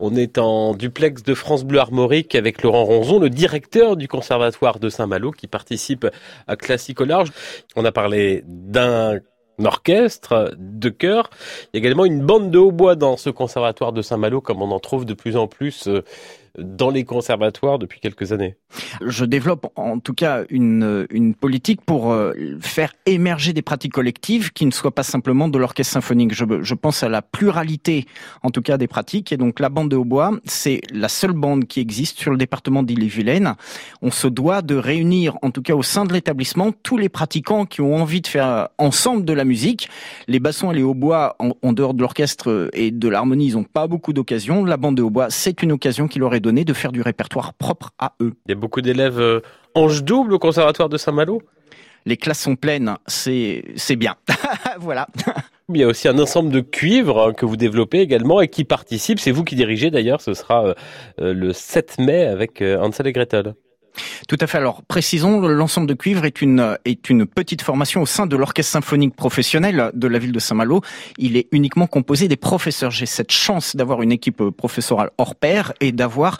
[0.01, 4.80] On est en duplex de France Bleu Armorique avec Laurent Ronzon, le directeur du conservatoire
[4.80, 6.05] de Saint-Malo qui participe
[6.45, 7.32] à Classique au Large.
[7.78, 9.21] On a parlé d'un
[9.63, 11.30] orchestre de chœur.
[11.74, 14.71] Il y a également une bande de hautbois dans ce conservatoire de Saint-Malo comme on
[14.71, 16.03] en trouve de plus en plus euh,
[16.57, 18.57] dans les conservatoires depuis quelques années
[19.01, 24.53] Je développe en tout cas une, une politique pour euh, faire émerger des pratiques collectives
[24.53, 26.33] qui ne soient pas simplement de l'orchestre symphonique.
[26.33, 28.05] Je, pense à la pluralité
[28.43, 31.65] en tout cas des pratiques et donc la bande de hautbois, c'est la seule bande
[31.65, 33.55] qui existe sur le département d'Ille-et-Vilaine.
[34.01, 37.65] On se doit de réunir en tout cas au sein de l'établissement tous les pratiquants
[37.65, 39.89] qui ont envie de faire ensemble de la musique.
[40.27, 43.63] Les bassons et les hautbois en, en dehors de l'orchestre et de l'harmonie, ils n'ont
[43.63, 44.65] pas beaucoup d'occasions.
[44.65, 47.53] La bande de hautbois, c'est une occasion qui leur est donné de faire du répertoire
[47.55, 48.33] propre à eux.
[48.45, 49.39] Il y a beaucoup d'élèves euh,
[49.73, 51.41] ange double au conservatoire de Saint-Malo
[52.05, 54.15] Les classes sont pleines, c'est c'est bien.
[54.79, 55.07] voilà.
[55.69, 58.65] Il y a aussi un ensemble de cuivres hein, que vous développez également et qui
[58.65, 59.19] participent.
[59.19, 60.21] C'est vous qui dirigez d'ailleurs.
[60.21, 60.73] Ce sera euh,
[61.19, 63.55] euh, le 7 mai avec Hansel et Gretel.
[64.27, 64.57] Tout à fait.
[64.57, 68.71] Alors, précisons, l'ensemble de cuivre est une, est une petite formation au sein de l'orchestre
[68.71, 70.81] symphonique professionnel de la ville de Saint-Malo.
[71.17, 72.91] Il est uniquement composé des professeurs.
[72.91, 76.37] J'ai cette chance d'avoir une équipe professorale hors pair et d'avoir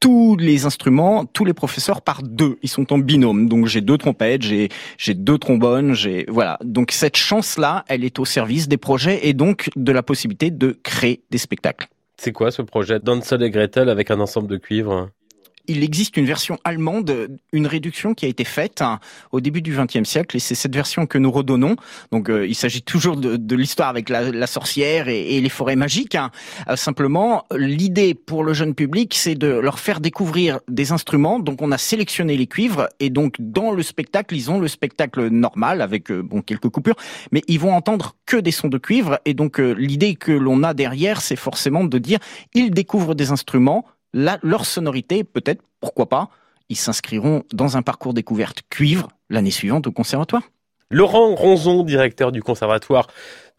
[0.00, 2.56] tous les instruments, tous les professeurs par deux.
[2.62, 3.48] Ils sont en binôme.
[3.48, 6.58] Donc j'ai deux trompettes, j'ai j'ai deux trombones, j'ai voilà.
[6.64, 10.78] Donc cette chance-là, elle est au service des projets et donc de la possibilité de
[10.82, 11.88] créer des spectacles.
[12.16, 15.10] C'est quoi ce projet Dansel et Gretel avec un ensemble de cuivre?
[15.66, 19.00] Il existe une version allemande, une réduction qui a été faite hein,
[19.32, 21.76] au début du XXe siècle, et c'est cette version que nous redonnons.
[22.12, 25.48] Donc, euh, il s'agit toujours de, de l'histoire avec la, la sorcière et, et, les
[25.48, 26.14] forêts magiques.
[26.14, 26.30] Hein.
[26.68, 31.38] Euh, simplement, l'idée pour le jeune public, c'est de leur faire découvrir des instruments.
[31.38, 35.28] Donc, on a sélectionné les cuivres, et donc dans le spectacle, ils ont le spectacle
[35.28, 36.96] normal avec euh, bon quelques coupures,
[37.32, 39.18] mais ils vont entendre que des sons de cuivre.
[39.24, 42.18] Et donc, l'idée que l'on a derrière, c'est forcément de dire,
[42.54, 46.28] ils découvrent des instruments leur sonorité, peut-être, pourquoi pas,
[46.68, 50.42] ils s'inscriront dans un parcours découverte cuivre l'année suivante au conservatoire.
[50.92, 53.06] Laurent Ronzon, directeur du conservatoire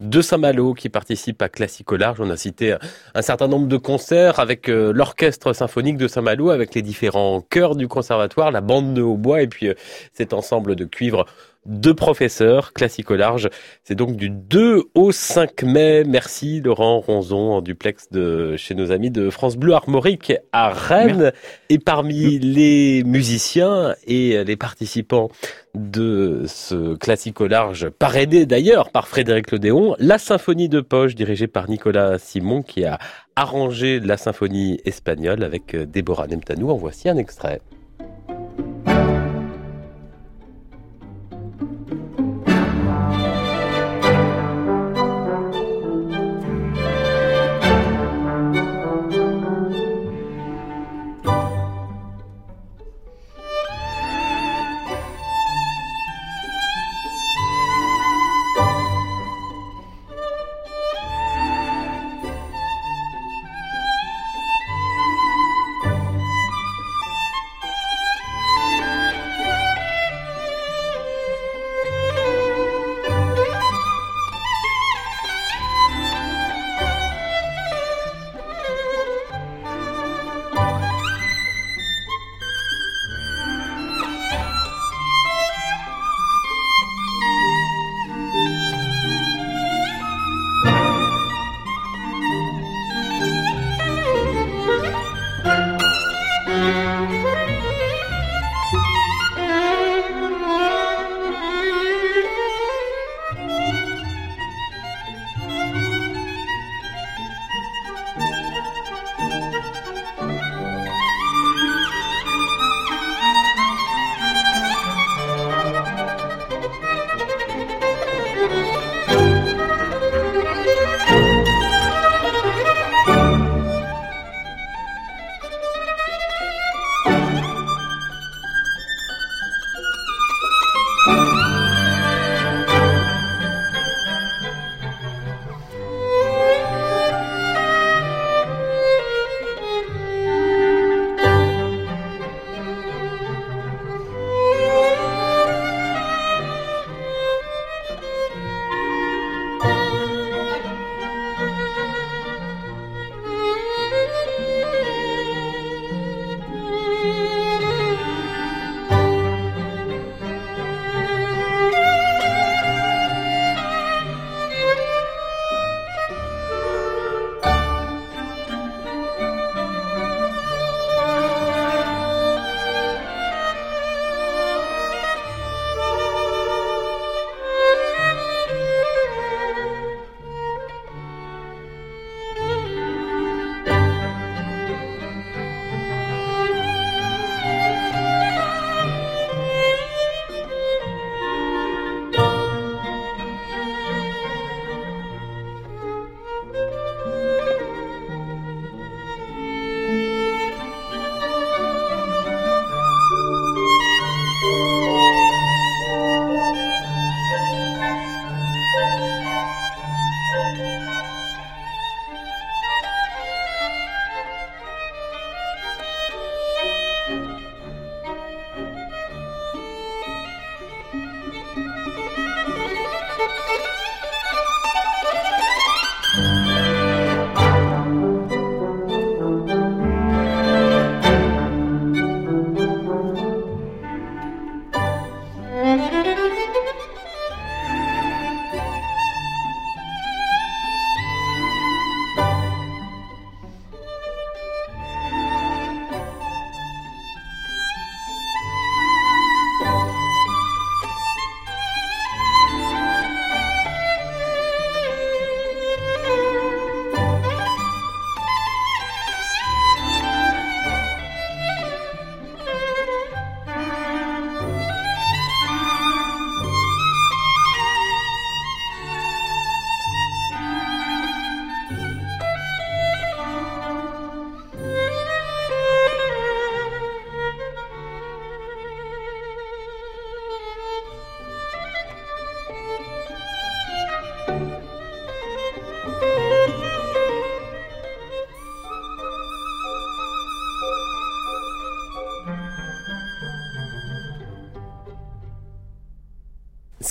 [0.00, 2.20] de Saint-Malo, qui participe à Classico Large.
[2.20, 2.76] On a cité
[3.14, 7.74] un certain nombre de concerts avec euh, l'orchestre symphonique de Saint-Malo, avec les différents chœurs
[7.74, 9.74] du conservatoire, la bande de hautbois et puis euh,
[10.12, 11.24] cet ensemble de cuivre
[11.66, 13.48] deux professeurs classico large.
[13.84, 16.04] C'est donc du 2 au 5 mai.
[16.04, 21.32] Merci Laurent Ronzon en duplex de chez nos amis de France Bleu Armorique à Rennes.
[21.68, 25.30] Et parmi les musiciens et les participants
[25.74, 31.68] de ce classico large, parrainé d'ailleurs par Frédéric Lodéon, la symphonie de poche dirigée par
[31.68, 32.98] Nicolas Simon qui a
[33.36, 36.70] arrangé la symphonie espagnole avec Déborah Nemtanou.
[36.70, 37.60] En voici un extrait.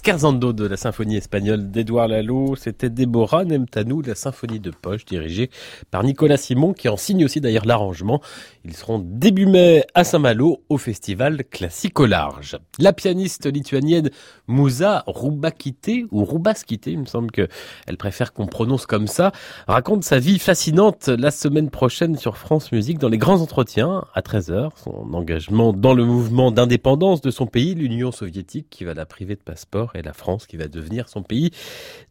[0.04, 2.56] Scherzando de la symphonie espagnole d'Edouard Lalo.
[2.56, 5.52] C'était Déborah Nemtanou, la symphonie de poche dirigée
[5.92, 8.20] par Nicolas Simon qui en signe aussi d'ailleurs l'arrangement.
[8.66, 12.58] Ils seront début mai à Saint-Malo au festival Classique au large.
[12.80, 14.10] La pianiste lituanienne
[14.48, 17.48] Musa Rubakite ou Rubaskite, il me semble que
[17.86, 19.32] elle préfère qu'on prononce comme ça,
[19.68, 24.22] raconte sa vie fascinante la semaine prochaine sur France Musique dans les grands entretiens à
[24.22, 24.70] 13h.
[24.84, 29.36] Son engagement dans le mouvement d'indépendance de son pays, l'Union soviétique qui va la priver
[29.36, 31.52] de passeport et la France qui va devenir son pays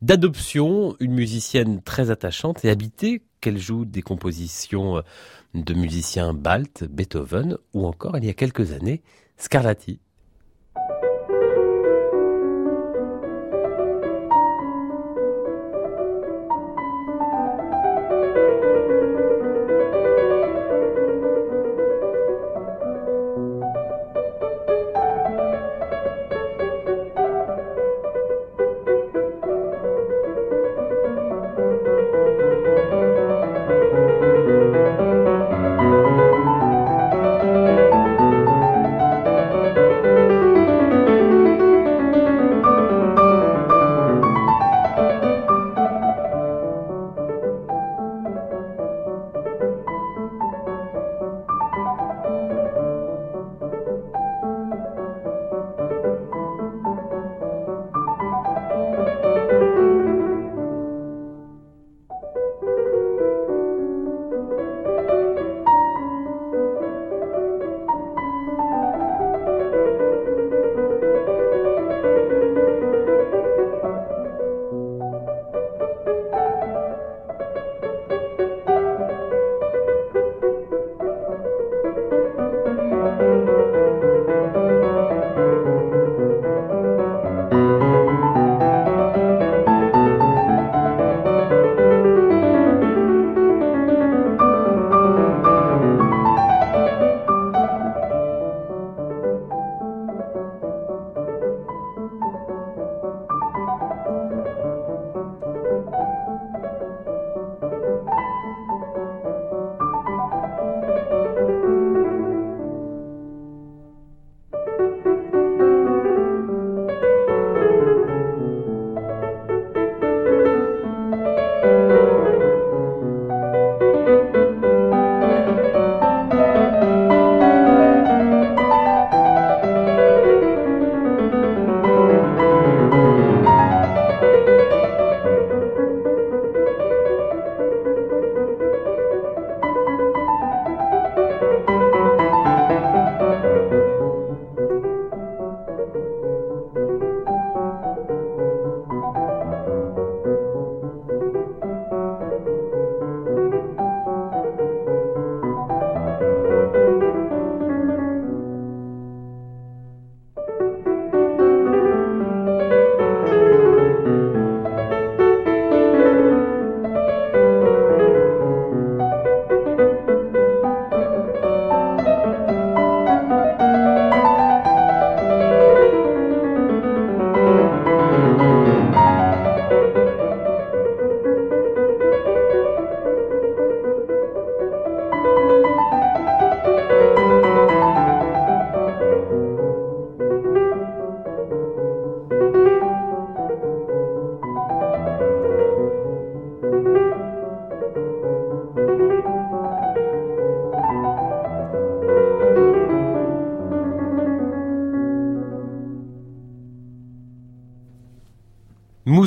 [0.02, 0.96] d'adoption.
[1.00, 5.02] Une musicienne très attachante et habitée qu'elle joue des compositions euh,
[5.54, 9.02] de musiciens baltes, Beethoven ou encore il y a quelques années
[9.36, 10.00] Scarlatti.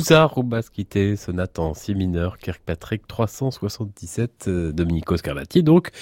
[0.04, 5.92] Moussa Roubaskite, sonate en si mineur, Kirkpatrick 377, euh, Domenico Scarlatti donc.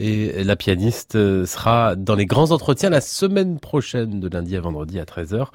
[0.00, 4.60] Et la pianiste euh, sera dans les grands entretiens la semaine prochaine, de lundi à
[4.60, 5.50] vendredi à 13h,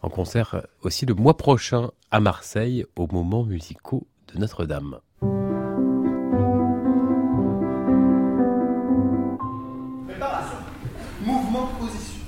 [0.00, 5.00] en concert aussi le mois prochain à Marseille, au moment musicaux de Notre-Dame.
[11.22, 12.22] Mouvement, position.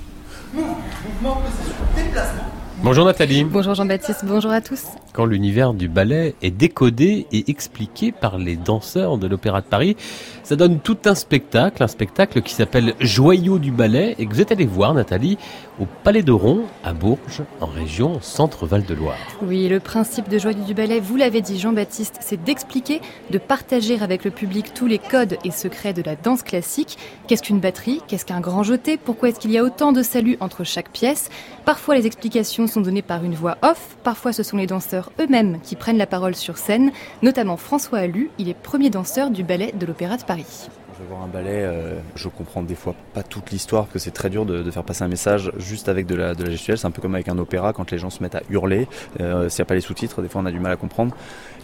[0.53, 1.75] Mouvement, mouvement, position.
[1.95, 2.54] Déplacement.
[2.85, 3.43] Bonjour Nathalie.
[3.43, 4.83] Bonjour Jean-Baptiste, bonjour à tous.
[5.11, 9.97] Quand l'univers du ballet est décodé et expliqué par les danseurs de l'Opéra de Paris,
[10.43, 14.39] ça donne tout un spectacle, un spectacle qui s'appelle Joyaux du ballet et que vous
[14.39, 15.39] êtes allé voir Nathalie
[15.79, 19.17] au Palais de Ron à Bourges, en région Centre-Val de Loire.
[19.41, 23.01] Oui, le principe de Joyaux du ballet, vous l'avez dit Jean-Baptiste, c'est d'expliquer,
[23.31, 26.99] de partager avec le public tous les codes et secrets de la danse classique.
[27.27, 28.01] Qu'est-ce qu'une batterie?
[28.07, 28.97] Qu'est-ce qu'un grand jeté?
[28.97, 31.29] Pourquoi est-ce qu'il y a autant de saluts entre chaque pièce?
[31.65, 33.97] Parfois les explications explications données par une voix off.
[34.03, 36.91] Parfois, ce sont les danseurs eux-mêmes qui prennent la parole sur scène,
[37.21, 38.29] notamment François Allu.
[38.37, 40.69] Il est premier danseur du ballet de l'Opéra de Paris.
[40.97, 44.11] Je vais voir un ballet, euh, je comprends des fois pas toute l'histoire que c'est
[44.11, 46.77] très dur de, faire passer un message juste avec de la, de la gestuelle.
[46.77, 48.87] C'est un peu comme avec un opéra quand les gens se mettent à hurler.
[49.19, 51.13] Euh, S'il n'y a pas les sous-titres, des fois on a du mal à comprendre.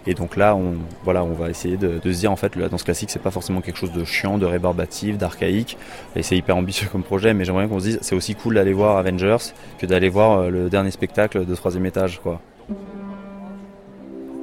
[0.07, 2.83] Et donc là, on, voilà, on va essayer de, se dire en fait la danse
[2.83, 5.77] classique, c'est pas forcément quelque chose de chiant, de rébarbatif, d'archaïque.
[6.15, 8.73] Et c'est hyper ambitieux comme projet, mais j'aimerais qu'on se dise c'est aussi cool d'aller
[8.73, 12.41] voir Avengers que d'aller voir euh, le dernier spectacle de troisième étage, quoi.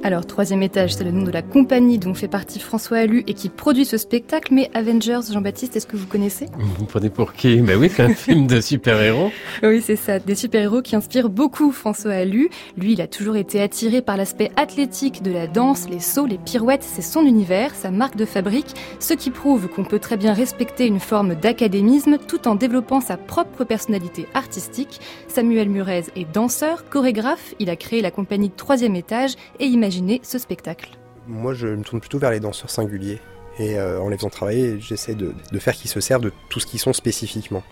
[0.01, 3.33] Alors, troisième étage, c'est le nom de la compagnie dont fait partie François Allu et
[3.33, 4.53] qui produit ce spectacle.
[4.53, 6.45] Mais Avengers, Jean-Baptiste, est-ce que vous connaissez?
[6.57, 7.57] Vous prenez pour qui?
[7.57, 9.29] Ben oui, c'est un film de super-héros.
[9.61, 10.19] Oui, c'est ça.
[10.19, 12.49] Des super-héros qui inspirent beaucoup François Allu.
[12.77, 16.37] Lui, il a toujours été attiré par l'aspect athlétique de la danse, les sauts, les
[16.37, 16.83] pirouettes.
[16.83, 18.73] C'est son univers, sa marque de fabrique.
[18.99, 23.17] Ce qui prouve qu'on peut très bien respecter une forme d'académisme tout en développant sa
[23.17, 25.01] propre personnalité artistique.
[25.27, 27.53] Samuel Murez est danseur, chorégraphe.
[27.59, 29.88] Il a créé la compagnie Troisième étage et imagine
[30.23, 30.91] ce spectacle
[31.27, 33.19] Moi, je me tourne plutôt vers les danseurs singuliers.
[33.57, 36.65] Et euh, en les faisant travailler, j'essaie de, faire qu'ils se servent de tout ce
[36.65, 37.63] qu'ils sont spécifiquement.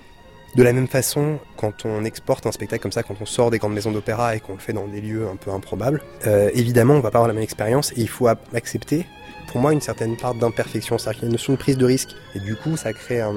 [0.55, 3.57] De la même façon, quand on exporte un spectacle comme ça, quand on sort des
[3.57, 6.95] grandes maisons d'opéra et qu'on le fait dans des lieux un peu improbables, euh, évidemment,
[6.95, 9.05] on va pas avoir la même expérience et il faut accepter,
[9.47, 11.85] pour moi, une certaine part d'imperfection, c'est-à-dire qu'il y a une notion de prise de
[11.85, 12.15] risque.
[12.35, 13.35] Et du coup, ça crée un,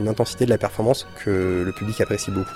[0.00, 2.50] une intensité de la performance que le public apprécie beaucoup.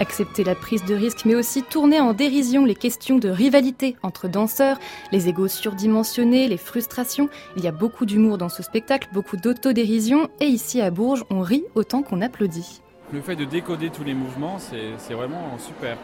[0.00, 4.28] Accepter la prise de risque, mais aussi tourner en dérision les questions de rivalité entre
[4.28, 4.78] danseurs,
[5.12, 7.28] les égos surdimensionnés, les frustrations.
[7.56, 11.40] Il y a beaucoup d'humour dans ce spectacle, beaucoup d'autodérision, et ici à Bourges, on
[11.40, 12.80] rit autant qu'on applaudit.
[13.12, 15.96] Le fait de décoder tous les mouvements, c'est vraiment super.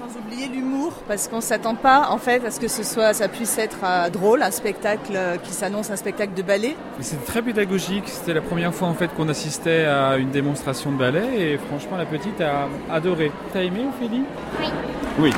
[0.00, 3.28] Sans oublier l'humour, parce qu'on s'attend pas en fait à ce que ce soit, ça
[3.28, 6.74] puisse être euh, drôle, un spectacle euh, qui s'annonce un spectacle de ballet.
[7.00, 8.04] C'est très pédagogique.
[8.06, 11.98] C'était la première fois en fait qu'on assistait à une démonstration de ballet et franchement
[11.98, 13.30] la petite a adoré.
[13.52, 14.22] T'as aimé Ophélie?
[14.58, 14.66] Oui.
[15.18, 15.32] Oui.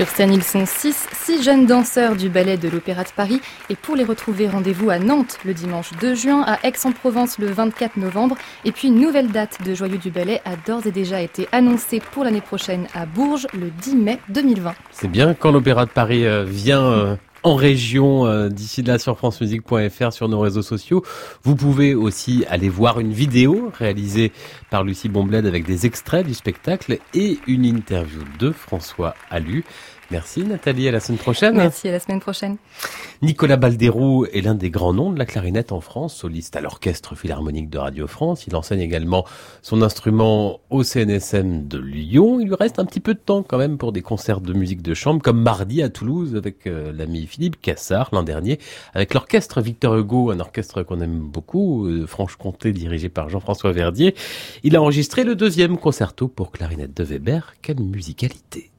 [0.00, 3.38] Sur scène, ils sont six, six jeunes danseurs du ballet de l'Opéra de Paris.
[3.68, 7.98] Et pour les retrouver, rendez-vous à Nantes le dimanche 2 juin, à Aix-en-Provence le 24
[7.98, 8.38] novembre.
[8.64, 12.00] Et puis une nouvelle date de Joyeux du Ballet a d'ores et déjà été annoncée
[12.00, 14.72] pour l'année prochaine à Bourges le 10 mai 2020.
[14.90, 20.12] C'est bien quand l'Opéra de Paris vient euh, en région euh, d'ici là sur francemusique.fr
[20.12, 21.02] sur nos réseaux sociaux.
[21.42, 24.32] Vous pouvez aussi aller voir une vidéo réalisée
[24.70, 29.64] par Lucie Bombled avec des extraits du spectacle et une interview de François Allu.
[30.10, 31.54] Merci Nathalie, à la semaine prochaine.
[31.56, 32.56] Merci, à la semaine prochaine.
[33.22, 37.14] Nicolas Balderou est l'un des grands noms de la clarinette en France, soliste à l'Orchestre
[37.14, 38.48] Philharmonique de Radio France.
[38.48, 39.24] Il enseigne également
[39.62, 42.40] son instrument au CNSM de Lyon.
[42.40, 44.82] Il lui reste un petit peu de temps quand même pour des concerts de musique
[44.82, 48.58] de chambre, comme mardi à Toulouse avec euh, l'ami Philippe Cassard l'an dernier,
[48.92, 54.14] avec l'Orchestre Victor Hugo, un orchestre qu'on aime beaucoup, euh, Franche-Comté dirigé par Jean-François Verdier.
[54.64, 57.54] Il a enregistré le deuxième concerto pour clarinette de Weber.
[57.62, 58.70] Quelle musicalité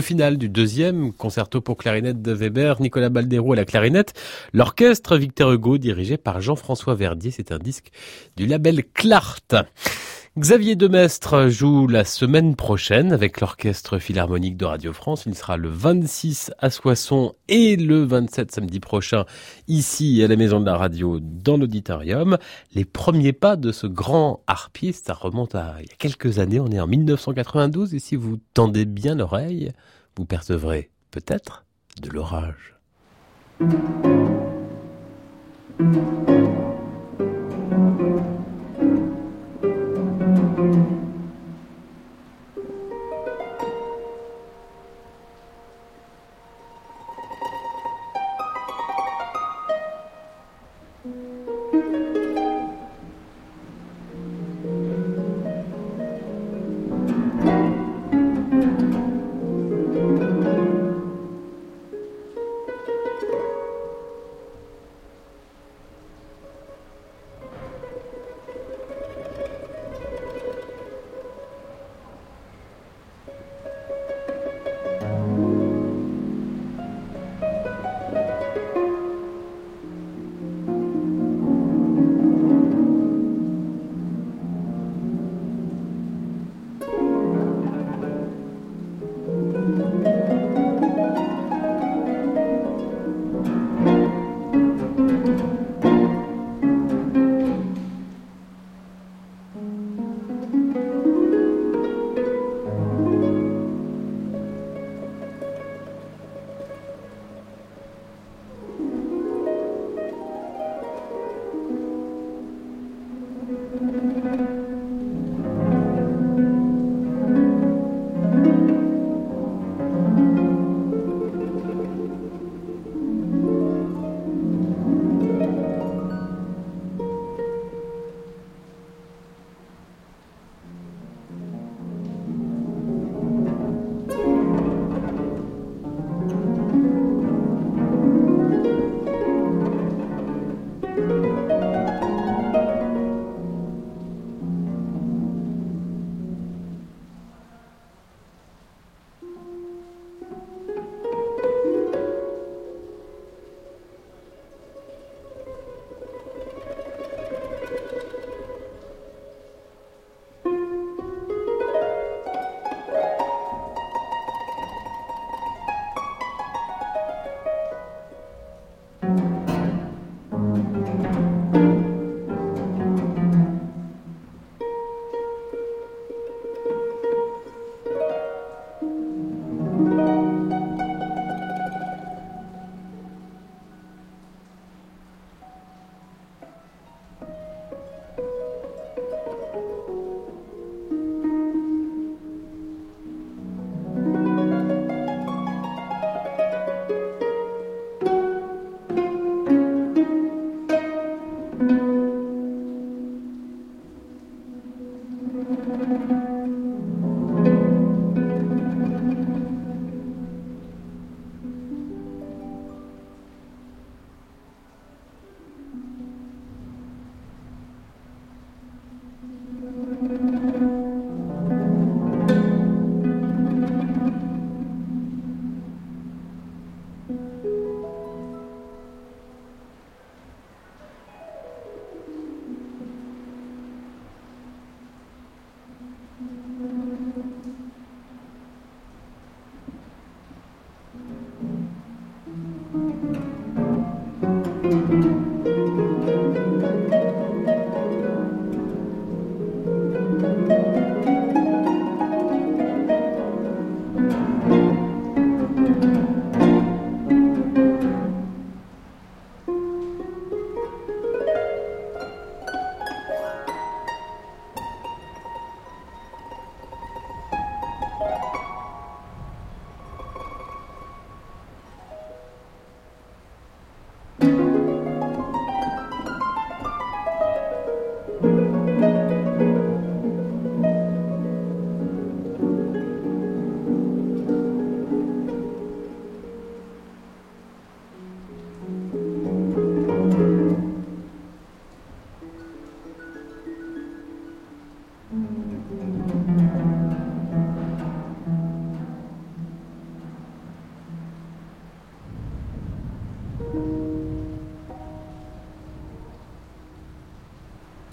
[0.00, 4.14] Le final du deuxième concerto pour clarinette de Weber, Nicolas Baldero à la clarinette,
[4.54, 7.90] l'orchestre Victor Hugo dirigé par Jean-François Verdier, c'est un disque
[8.34, 9.56] du label Clart.
[10.38, 15.24] Xavier Demestre joue la semaine prochaine avec l'Orchestre Philharmonique de Radio France.
[15.26, 19.24] Il sera le 26 à Soissons et le 27 samedi prochain
[19.66, 22.38] ici à la Maison de la Radio dans l'auditorium.
[22.76, 26.60] Les premiers pas de ce grand harpiste, ça remonte à il y a quelques années,
[26.60, 29.72] on est en 1992 et si vous tendez bien l'oreille,
[30.16, 31.64] vous percevrez peut-être
[32.00, 32.76] de l'orage.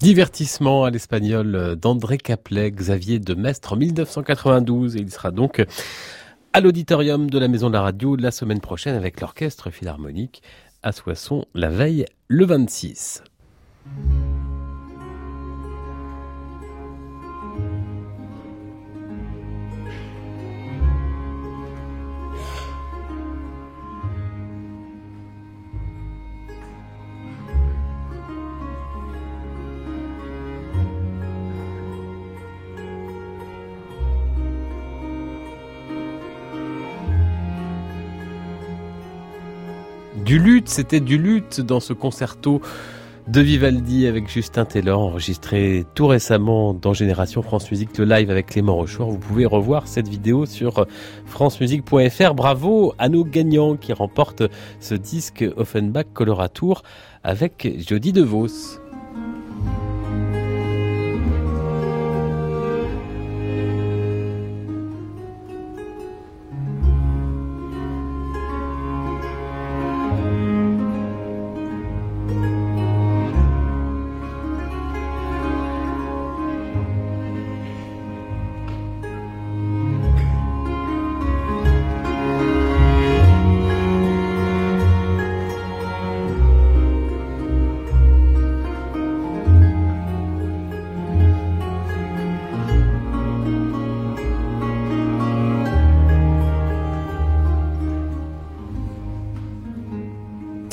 [0.08, 4.96] Divertissement à l'espagnol d'André Caplet, Xavier de Mestre en 1992.
[4.96, 5.62] Et il sera donc
[6.54, 10.42] à l'auditorium de la Maison de la Radio la semaine prochaine avec l'Orchestre Philharmonique
[10.82, 13.22] à Soissons la veille le 26.
[40.66, 42.60] C'était du luth dans ce concerto
[43.26, 48.46] de Vivaldi avec Justin Taylor, enregistré tout récemment dans Génération France Musique, le live avec
[48.46, 49.10] Clément Rochefort.
[49.10, 50.86] Vous pouvez revoir cette vidéo sur
[51.26, 52.34] francemusique.fr.
[52.34, 54.44] Bravo à nos gagnants qui remportent
[54.80, 56.82] ce disque Offenbach Coloratour
[57.22, 58.87] avec Jody DeVos.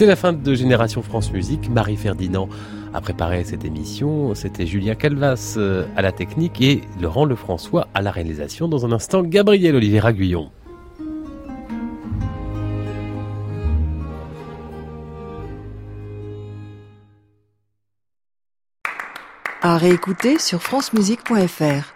[0.05, 1.67] C'est la fin de Génération France Musique.
[1.67, 2.47] Marie Ferdinand
[2.93, 4.35] a préparé cette émission.
[4.35, 8.67] C'était Julien Calvas euh, à la technique et Laurent Lefrançois à la réalisation.
[8.67, 10.51] Dans un instant, Gabriel Olivier Raguillon.
[19.63, 21.94] À réécouter sur francemusique.fr.